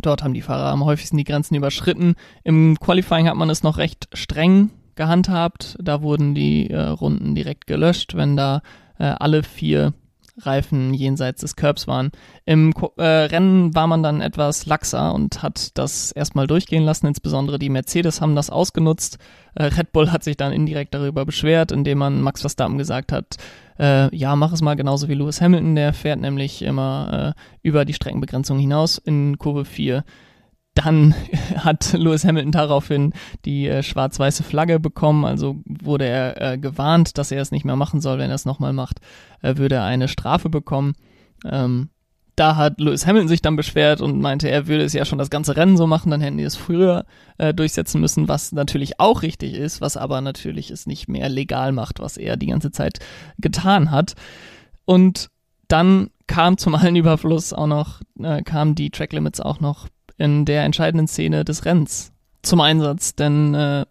dort 0.00 0.22
haben 0.22 0.34
die 0.34 0.42
Fahrer 0.42 0.70
am 0.70 0.84
häufigsten 0.84 1.16
die 1.16 1.24
Grenzen 1.24 1.54
überschritten. 1.54 2.14
Im 2.44 2.78
Qualifying 2.80 3.28
hat 3.28 3.36
man 3.36 3.50
es 3.50 3.62
noch 3.62 3.78
recht 3.78 4.08
streng 4.12 4.70
gehandhabt. 4.96 5.76
Da 5.80 6.02
wurden 6.02 6.34
die 6.34 6.70
äh, 6.70 6.80
Runden 6.80 7.34
direkt 7.34 7.66
gelöscht, 7.66 8.14
wenn 8.16 8.36
da 8.36 8.62
äh, 8.98 9.04
alle 9.04 9.42
vier 9.42 9.94
Reifen 10.40 10.94
jenseits 10.94 11.40
des 11.40 11.56
Curbs 11.56 11.86
waren. 11.86 12.10
Im 12.44 12.72
äh, 12.96 13.02
Rennen 13.02 13.74
war 13.74 13.86
man 13.86 14.02
dann 14.02 14.20
etwas 14.20 14.66
laxer 14.66 15.14
und 15.14 15.42
hat 15.42 15.76
das 15.78 16.12
erstmal 16.12 16.46
durchgehen 16.46 16.84
lassen. 16.84 17.06
Insbesondere 17.06 17.58
die 17.58 17.70
Mercedes 17.70 18.20
haben 18.20 18.36
das 18.36 18.50
ausgenutzt. 18.50 19.18
Äh, 19.54 19.64
Red 19.64 19.92
Bull 19.92 20.12
hat 20.12 20.24
sich 20.24 20.36
dann 20.36 20.52
indirekt 20.52 20.94
darüber 20.94 21.24
beschwert, 21.24 21.72
indem 21.72 21.98
man 21.98 22.22
Max 22.22 22.40
Verstappen 22.40 22.78
gesagt 22.78 23.12
hat, 23.12 23.36
äh, 23.78 24.14
ja, 24.14 24.34
mach 24.36 24.52
es 24.52 24.62
mal 24.62 24.74
genauso 24.74 25.08
wie 25.08 25.14
Lewis 25.14 25.40
Hamilton, 25.40 25.76
der 25.76 25.92
fährt 25.92 26.20
nämlich 26.20 26.62
immer 26.62 27.34
äh, 27.36 27.40
über 27.62 27.84
die 27.84 27.94
Streckenbegrenzung 27.94 28.58
hinaus 28.58 28.98
in 28.98 29.38
Kurve 29.38 29.64
4 29.64 30.04
dann 30.78 31.14
hat 31.56 31.92
Lewis 31.92 32.24
Hamilton 32.24 32.52
daraufhin 32.52 33.12
die 33.44 33.68
äh, 33.68 33.82
schwarz-weiße 33.82 34.42
Flagge 34.42 34.80
bekommen, 34.80 35.24
also 35.24 35.56
wurde 35.64 36.06
er 36.06 36.52
äh, 36.52 36.58
gewarnt, 36.58 37.18
dass 37.18 37.32
er 37.32 37.42
es 37.42 37.50
nicht 37.50 37.64
mehr 37.64 37.76
machen 37.76 38.00
soll. 38.00 38.18
Wenn 38.18 38.30
er 38.30 38.36
es 38.36 38.44
nochmal 38.44 38.72
macht, 38.72 39.00
äh, 39.42 39.56
würde 39.56 39.76
er 39.76 39.84
eine 39.84 40.08
Strafe 40.08 40.48
bekommen. 40.48 40.94
Ähm, 41.44 41.90
da 42.36 42.54
hat 42.54 42.80
Lewis 42.80 43.04
Hamilton 43.04 43.28
sich 43.28 43.42
dann 43.42 43.56
beschwert 43.56 44.00
und 44.00 44.20
meinte, 44.20 44.48
er 44.48 44.68
würde 44.68 44.84
es 44.84 44.92
ja 44.92 45.04
schon 45.04 45.18
das 45.18 45.30
ganze 45.30 45.56
Rennen 45.56 45.76
so 45.76 45.88
machen, 45.88 46.10
dann 46.10 46.20
hätten 46.20 46.38
die 46.38 46.44
es 46.44 46.54
früher 46.54 47.04
äh, 47.38 47.52
durchsetzen 47.52 48.00
müssen, 48.00 48.28
was 48.28 48.52
natürlich 48.52 49.00
auch 49.00 49.22
richtig 49.22 49.54
ist, 49.54 49.80
was 49.80 49.96
aber 49.96 50.20
natürlich 50.20 50.70
es 50.70 50.86
nicht 50.86 51.08
mehr 51.08 51.28
legal 51.28 51.72
macht, 51.72 51.98
was 51.98 52.16
er 52.16 52.36
die 52.36 52.46
ganze 52.46 52.70
Zeit 52.70 53.00
getan 53.38 53.90
hat. 53.90 54.14
Und 54.84 55.30
dann 55.66 56.10
kam 56.28 56.58
zum 56.58 56.74
allen 56.76 56.94
Überfluss 56.94 57.52
auch 57.52 57.66
noch, 57.66 58.00
äh, 58.20 58.42
kamen 58.42 58.76
die 58.76 58.90
Track 58.90 59.12
Limits 59.12 59.40
auch 59.40 59.58
noch 59.58 59.88
in 60.18 60.44
der 60.44 60.64
entscheidenden 60.64 61.06
Szene 61.06 61.44
des 61.44 61.64
Rennens 61.64 62.12
zum 62.42 62.60
Einsatz, 62.60 63.14
denn 63.14 63.54
äh, 63.54 63.86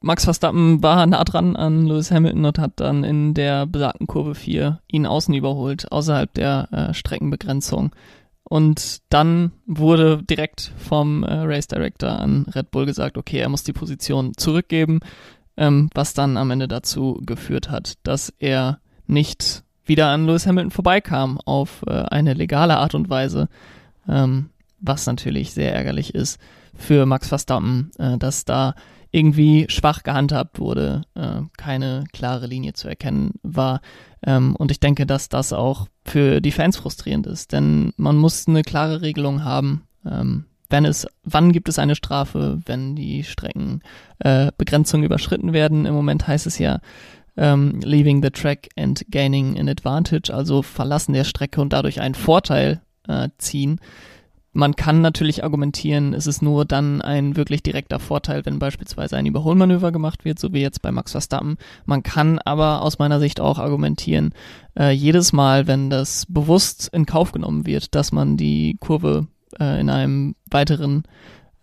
Max 0.00 0.24
Verstappen 0.24 0.82
war 0.82 1.06
nah 1.06 1.24
dran 1.24 1.56
an 1.56 1.86
Lewis 1.86 2.10
Hamilton 2.10 2.44
und 2.44 2.58
hat 2.58 2.72
dann 2.76 3.02
in 3.02 3.34
der 3.34 3.66
besagten 3.66 4.06
Kurve 4.06 4.34
4 4.34 4.80
ihn 4.88 5.06
außen 5.06 5.34
überholt, 5.34 5.90
außerhalb 5.90 6.32
der 6.34 6.68
äh, 6.72 6.94
Streckenbegrenzung. 6.94 7.94
Und 8.44 8.98
dann 9.08 9.52
wurde 9.66 10.22
direkt 10.22 10.72
vom 10.76 11.24
äh, 11.24 11.32
Race 11.32 11.66
Director 11.66 12.10
an 12.20 12.46
Red 12.54 12.70
Bull 12.70 12.86
gesagt, 12.86 13.18
okay, 13.18 13.38
er 13.38 13.48
muss 13.48 13.64
die 13.64 13.72
Position 13.72 14.34
zurückgeben, 14.36 15.00
ähm, 15.56 15.90
was 15.94 16.14
dann 16.14 16.36
am 16.36 16.52
Ende 16.52 16.68
dazu 16.68 17.20
geführt 17.26 17.70
hat, 17.70 17.94
dass 18.04 18.32
er 18.38 18.78
nicht 19.06 19.64
wieder 19.84 20.08
an 20.08 20.26
Lewis 20.26 20.46
Hamilton 20.46 20.70
vorbeikam 20.70 21.40
auf 21.44 21.82
äh, 21.86 21.90
eine 21.90 22.34
legale 22.34 22.76
Art 22.76 22.94
und 22.94 23.10
Weise. 23.10 23.48
Ähm, 24.08 24.50
was 24.78 25.06
natürlich 25.06 25.52
sehr 25.52 25.74
ärgerlich 25.74 26.14
ist 26.14 26.38
für 26.74 27.06
Max 27.06 27.28
Verstappen, 27.28 27.90
äh, 27.98 28.18
dass 28.18 28.44
da 28.44 28.74
irgendwie 29.10 29.66
schwach 29.68 30.02
gehandhabt 30.02 30.58
wurde, 30.58 31.02
äh, 31.14 31.40
keine 31.56 32.04
klare 32.12 32.46
Linie 32.46 32.74
zu 32.74 32.88
erkennen 32.88 33.34
war. 33.42 33.80
Ähm, 34.22 34.56
und 34.56 34.70
ich 34.70 34.80
denke, 34.80 35.06
dass 35.06 35.28
das 35.28 35.52
auch 35.52 35.86
für 36.04 36.40
die 36.40 36.52
Fans 36.52 36.76
frustrierend 36.76 37.26
ist, 37.26 37.52
denn 37.52 37.92
man 37.96 38.16
muss 38.16 38.46
eine 38.46 38.62
klare 38.62 39.02
Regelung 39.02 39.44
haben. 39.44 39.86
Ähm, 40.04 40.46
wenn 40.68 40.84
es, 40.84 41.06
wann 41.22 41.52
gibt 41.52 41.68
es 41.68 41.78
eine 41.78 41.94
Strafe, 41.94 42.60
wenn 42.66 42.96
die 42.96 43.22
Streckenbegrenzungen 43.22 45.04
äh, 45.04 45.06
überschritten 45.06 45.52
werden? 45.52 45.86
Im 45.86 45.94
Moment 45.94 46.26
heißt 46.26 46.46
es 46.46 46.58
ja, 46.58 46.80
ähm, 47.36 47.80
leaving 47.82 48.22
the 48.22 48.30
track 48.30 48.68
and 48.76 49.04
gaining 49.10 49.58
an 49.58 49.68
advantage, 49.68 50.32
also 50.32 50.62
verlassen 50.62 51.12
der 51.12 51.24
Strecke 51.24 51.60
und 51.60 51.72
dadurch 51.72 52.00
einen 52.00 52.14
Vorteil 52.14 52.80
äh, 53.06 53.28
ziehen. 53.38 53.80
Man 54.56 54.74
kann 54.74 55.02
natürlich 55.02 55.44
argumentieren, 55.44 56.14
es 56.14 56.26
ist 56.26 56.40
nur 56.40 56.64
dann 56.64 57.02
ein 57.02 57.36
wirklich 57.36 57.62
direkter 57.62 57.98
Vorteil, 57.98 58.46
wenn 58.46 58.58
beispielsweise 58.58 59.18
ein 59.18 59.26
Überholmanöver 59.26 59.92
gemacht 59.92 60.24
wird, 60.24 60.38
so 60.38 60.54
wie 60.54 60.62
jetzt 60.62 60.80
bei 60.80 60.90
Max 60.90 61.12
Verstappen. 61.12 61.58
Man 61.84 62.02
kann 62.02 62.38
aber 62.38 62.80
aus 62.80 62.98
meiner 62.98 63.20
Sicht 63.20 63.38
auch 63.38 63.58
argumentieren, 63.58 64.32
äh, 64.78 64.92
jedes 64.92 65.34
Mal, 65.34 65.66
wenn 65.66 65.90
das 65.90 66.24
bewusst 66.26 66.88
in 66.90 67.04
Kauf 67.04 67.32
genommen 67.32 67.66
wird, 67.66 67.94
dass 67.94 68.12
man 68.12 68.38
die 68.38 68.78
Kurve 68.80 69.26
äh, 69.60 69.78
in 69.78 69.90
einem 69.90 70.36
weiteren 70.50 71.02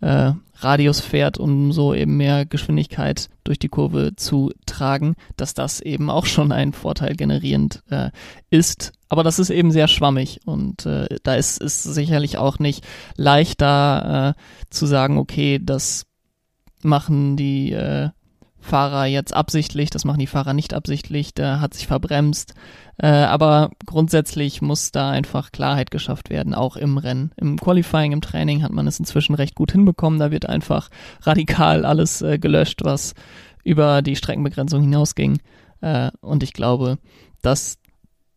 äh, 0.04 0.32
Radius 0.56 1.00
fährt, 1.00 1.38
um 1.38 1.72
so 1.72 1.94
eben 1.94 2.16
mehr 2.16 2.46
Geschwindigkeit 2.46 3.28
durch 3.42 3.58
die 3.58 3.68
Kurve 3.68 4.14
zu 4.16 4.52
tragen, 4.66 5.16
dass 5.36 5.54
das 5.54 5.80
eben 5.80 6.10
auch 6.10 6.26
schon 6.26 6.52
ein 6.52 6.72
Vorteil 6.72 7.16
generierend 7.16 7.82
äh, 7.90 8.10
ist. 8.50 8.92
Aber 9.08 9.22
das 9.22 9.38
ist 9.38 9.50
eben 9.50 9.70
sehr 9.72 9.88
schwammig 9.88 10.40
und 10.44 10.86
äh, 10.86 11.06
da 11.22 11.34
ist 11.34 11.60
es 11.60 11.82
sicherlich 11.82 12.38
auch 12.38 12.58
nicht 12.58 12.84
leicht 13.16 13.60
da 13.60 14.30
äh, 14.30 14.34
zu 14.70 14.86
sagen, 14.86 15.18
okay, 15.18 15.58
das 15.62 16.06
machen 16.82 17.36
die 17.36 17.72
äh, 17.72 18.10
Fahrer 18.64 19.04
jetzt 19.04 19.34
absichtlich, 19.34 19.90
das 19.90 20.06
machen 20.06 20.20
die 20.20 20.26
Fahrer 20.26 20.54
nicht 20.54 20.72
absichtlich, 20.72 21.34
der 21.34 21.60
hat 21.60 21.74
sich 21.74 21.86
verbremst. 21.86 22.54
Äh, 22.96 23.08
aber 23.08 23.70
grundsätzlich 23.84 24.62
muss 24.62 24.90
da 24.90 25.10
einfach 25.10 25.52
Klarheit 25.52 25.90
geschafft 25.90 26.30
werden, 26.30 26.54
auch 26.54 26.76
im 26.76 26.96
Rennen. 26.96 27.30
Im 27.36 27.58
Qualifying, 27.60 28.12
im 28.12 28.22
Training 28.22 28.62
hat 28.62 28.72
man 28.72 28.86
es 28.86 28.98
inzwischen 28.98 29.34
recht 29.34 29.54
gut 29.54 29.72
hinbekommen. 29.72 30.18
Da 30.18 30.30
wird 30.30 30.48
einfach 30.48 30.88
radikal 31.22 31.84
alles 31.84 32.22
äh, 32.22 32.38
gelöscht, 32.38 32.80
was 32.84 33.14
über 33.64 34.00
die 34.00 34.16
Streckenbegrenzung 34.16 34.80
hinausging. 34.80 35.40
Äh, 35.82 36.10
und 36.22 36.42
ich 36.42 36.54
glaube, 36.54 36.96
dass 37.42 37.76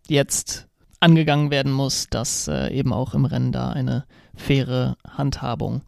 jetzt 0.09 0.67
angegangen 0.99 1.51
werden 1.51 1.71
muss, 1.71 2.07
dass 2.09 2.49
äh, 2.49 2.67
eben 2.73 2.91
auch 2.91 3.13
im 3.13 3.23
Rennen 3.23 3.53
da 3.53 3.69
eine 3.69 4.03
faire 4.35 4.97
Handhabung 5.07 5.83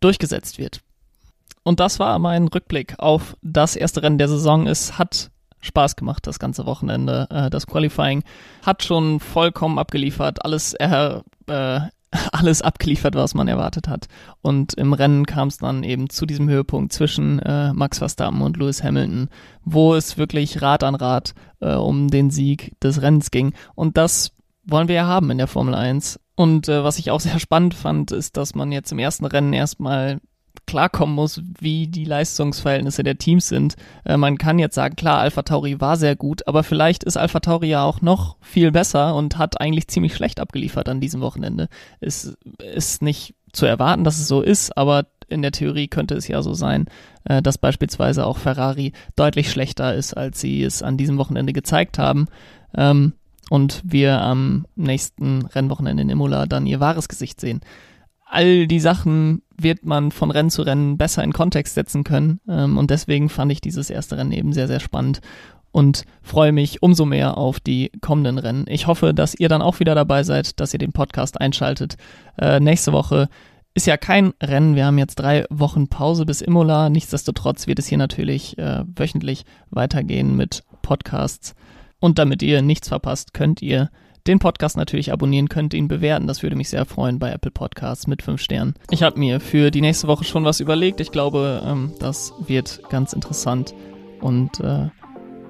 durchgesetzt 0.00 0.58
wird. 0.58 0.80
Und 1.66 1.80
das 1.80 1.98
war 1.98 2.20
mein 2.20 2.46
Rückblick 2.46 2.94
auf 2.98 3.36
das 3.42 3.74
erste 3.74 4.00
Rennen 4.00 4.18
der 4.18 4.28
Saison. 4.28 4.68
Es 4.68 4.98
hat 4.98 5.32
Spaß 5.60 5.96
gemacht, 5.96 6.24
das 6.28 6.38
ganze 6.38 6.64
Wochenende. 6.64 7.26
Äh, 7.28 7.50
das 7.50 7.66
Qualifying 7.66 8.22
hat 8.64 8.84
schon 8.84 9.18
vollkommen 9.18 9.76
abgeliefert, 9.76 10.44
alles, 10.44 10.74
äh, 10.74 11.18
äh, 11.48 11.80
alles 12.30 12.62
abgeliefert, 12.62 13.16
was 13.16 13.34
man 13.34 13.48
erwartet 13.48 13.88
hat. 13.88 14.06
Und 14.42 14.74
im 14.74 14.92
Rennen 14.92 15.26
kam 15.26 15.48
es 15.48 15.58
dann 15.58 15.82
eben 15.82 16.08
zu 16.08 16.24
diesem 16.24 16.48
Höhepunkt 16.48 16.92
zwischen 16.92 17.40
äh, 17.40 17.72
Max 17.72 17.98
Verstappen 17.98 18.42
und 18.42 18.56
Lewis 18.56 18.84
Hamilton, 18.84 19.28
wo 19.64 19.96
es 19.96 20.16
wirklich 20.16 20.62
Rad 20.62 20.84
an 20.84 20.94
Rad 20.94 21.34
äh, 21.58 21.74
um 21.74 22.06
den 22.06 22.30
Sieg 22.30 22.78
des 22.80 23.02
Rennens 23.02 23.32
ging. 23.32 23.54
Und 23.74 23.96
das 23.96 24.30
wollen 24.62 24.86
wir 24.86 24.94
ja 24.94 25.06
haben 25.06 25.32
in 25.32 25.38
der 25.38 25.48
Formel 25.48 25.74
1. 25.74 26.20
Und 26.36 26.68
was 26.68 27.00
ich 27.00 27.10
auch 27.10 27.20
sehr 27.20 27.40
spannend 27.40 27.74
fand, 27.74 28.12
ist, 28.12 28.36
dass 28.36 28.54
man 28.54 28.70
jetzt 28.70 28.92
im 28.92 29.00
ersten 29.00 29.24
Rennen 29.24 29.52
erstmal 29.52 30.20
klarkommen 30.66 31.14
muss, 31.14 31.42
wie 31.60 31.86
die 31.86 32.04
Leistungsverhältnisse 32.04 33.02
der 33.02 33.18
Teams 33.18 33.48
sind. 33.48 33.76
Äh, 34.04 34.16
man 34.16 34.38
kann 34.38 34.58
jetzt 34.58 34.74
sagen, 34.74 34.96
klar, 34.96 35.20
Alpha 35.20 35.42
Tauri 35.42 35.80
war 35.80 35.96
sehr 35.96 36.16
gut, 36.16 36.46
aber 36.48 36.62
vielleicht 36.62 37.04
ist 37.04 37.16
Alpha 37.16 37.40
Tauri 37.40 37.68
ja 37.68 37.84
auch 37.84 38.00
noch 38.00 38.36
viel 38.40 38.72
besser 38.72 39.14
und 39.14 39.38
hat 39.38 39.60
eigentlich 39.60 39.88
ziemlich 39.88 40.14
schlecht 40.14 40.40
abgeliefert 40.40 40.88
an 40.88 41.00
diesem 41.00 41.20
Wochenende. 41.20 41.68
Es 42.00 42.36
ist 42.74 43.02
nicht 43.02 43.34
zu 43.52 43.66
erwarten, 43.66 44.04
dass 44.04 44.18
es 44.18 44.28
so 44.28 44.42
ist, 44.42 44.76
aber 44.76 45.06
in 45.28 45.42
der 45.42 45.52
Theorie 45.52 45.88
könnte 45.88 46.14
es 46.14 46.28
ja 46.28 46.42
so 46.42 46.54
sein, 46.54 46.86
äh, 47.24 47.42
dass 47.42 47.58
beispielsweise 47.58 48.26
auch 48.26 48.38
Ferrari 48.38 48.92
deutlich 49.16 49.50
schlechter 49.50 49.94
ist, 49.94 50.16
als 50.16 50.40
sie 50.40 50.62
es 50.62 50.82
an 50.82 50.96
diesem 50.96 51.18
Wochenende 51.18 51.52
gezeigt 51.52 51.98
haben. 51.98 52.26
Ähm, 52.76 53.14
und 53.48 53.80
wir 53.84 54.20
am 54.20 54.66
nächsten 54.74 55.46
Rennwochenende 55.46 56.02
in 56.02 56.10
Imola 56.10 56.46
dann 56.46 56.66
ihr 56.66 56.80
wahres 56.80 57.08
Gesicht 57.08 57.40
sehen. 57.40 57.60
All 58.26 58.66
die 58.66 58.80
Sachen 58.80 59.42
wird 59.56 59.84
man 59.86 60.10
von 60.10 60.30
Rennen 60.30 60.50
zu 60.50 60.62
Rennen 60.62 60.98
besser 60.98 61.22
in 61.24 61.32
Kontext 61.32 61.74
setzen 61.74 62.04
können. 62.04 62.40
Ähm, 62.48 62.76
und 62.76 62.90
deswegen 62.90 63.28
fand 63.28 63.52
ich 63.52 63.60
dieses 63.60 63.88
erste 63.88 64.18
Rennen 64.18 64.32
eben 64.32 64.52
sehr, 64.52 64.66
sehr 64.66 64.80
spannend 64.80 65.20
und 65.72 66.04
freue 66.22 66.52
mich 66.52 66.82
umso 66.82 67.04
mehr 67.04 67.36
auf 67.36 67.60
die 67.60 67.90
kommenden 68.00 68.38
Rennen. 68.38 68.64
Ich 68.68 68.86
hoffe, 68.86 69.12
dass 69.14 69.34
ihr 69.34 69.48
dann 69.48 69.62
auch 69.62 69.78
wieder 69.78 69.94
dabei 69.94 70.22
seid, 70.22 70.58
dass 70.58 70.72
ihr 70.72 70.78
den 70.78 70.92
Podcast 70.92 71.40
einschaltet. 71.40 71.96
Äh, 72.38 72.60
nächste 72.60 72.92
Woche 72.92 73.28
ist 73.74 73.86
ja 73.86 73.98
kein 73.98 74.32
Rennen. 74.42 74.74
Wir 74.74 74.86
haben 74.86 74.96
jetzt 74.96 75.16
drei 75.16 75.44
Wochen 75.50 75.88
Pause 75.88 76.24
bis 76.24 76.40
Imola. 76.40 76.88
Nichtsdestotrotz 76.88 77.66
wird 77.66 77.78
es 77.78 77.86
hier 77.86 77.98
natürlich 77.98 78.56
äh, 78.56 78.84
wöchentlich 78.86 79.44
weitergehen 79.70 80.34
mit 80.34 80.64
Podcasts. 80.80 81.54
Und 82.00 82.18
damit 82.18 82.42
ihr 82.42 82.62
nichts 82.62 82.88
verpasst, 82.88 83.34
könnt 83.34 83.60
ihr 83.60 83.90
den 84.26 84.38
Podcast 84.38 84.76
natürlich 84.76 85.12
abonnieren, 85.12 85.48
könnt 85.48 85.74
ihn 85.74 85.88
bewerten. 85.88 86.26
Das 86.26 86.42
würde 86.42 86.56
mich 86.56 86.68
sehr 86.68 86.84
freuen 86.84 87.18
bei 87.18 87.30
Apple 87.30 87.50
Podcasts 87.50 88.06
mit 88.06 88.22
fünf 88.22 88.40
Sternen. 88.40 88.74
Ich 88.90 89.02
habe 89.02 89.18
mir 89.18 89.40
für 89.40 89.70
die 89.70 89.80
nächste 89.80 90.08
Woche 90.08 90.24
schon 90.24 90.44
was 90.44 90.60
überlegt. 90.60 91.00
Ich 91.00 91.12
glaube, 91.12 91.62
ähm, 91.64 91.92
das 91.98 92.32
wird 92.46 92.80
ganz 92.90 93.12
interessant 93.12 93.74
und 94.20 94.60
äh, 94.60 94.88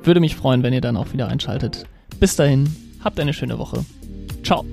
würde 0.02 0.20
mich 0.20 0.36
freuen, 0.36 0.62
wenn 0.62 0.72
ihr 0.72 0.80
dann 0.80 0.96
auch 0.96 1.12
wieder 1.12 1.28
einschaltet. 1.28 1.84
Bis 2.20 2.36
dahin, 2.36 2.74
habt 3.02 3.20
eine 3.20 3.32
schöne 3.34 3.58
Woche. 3.58 3.84
Ciao. 4.42 4.64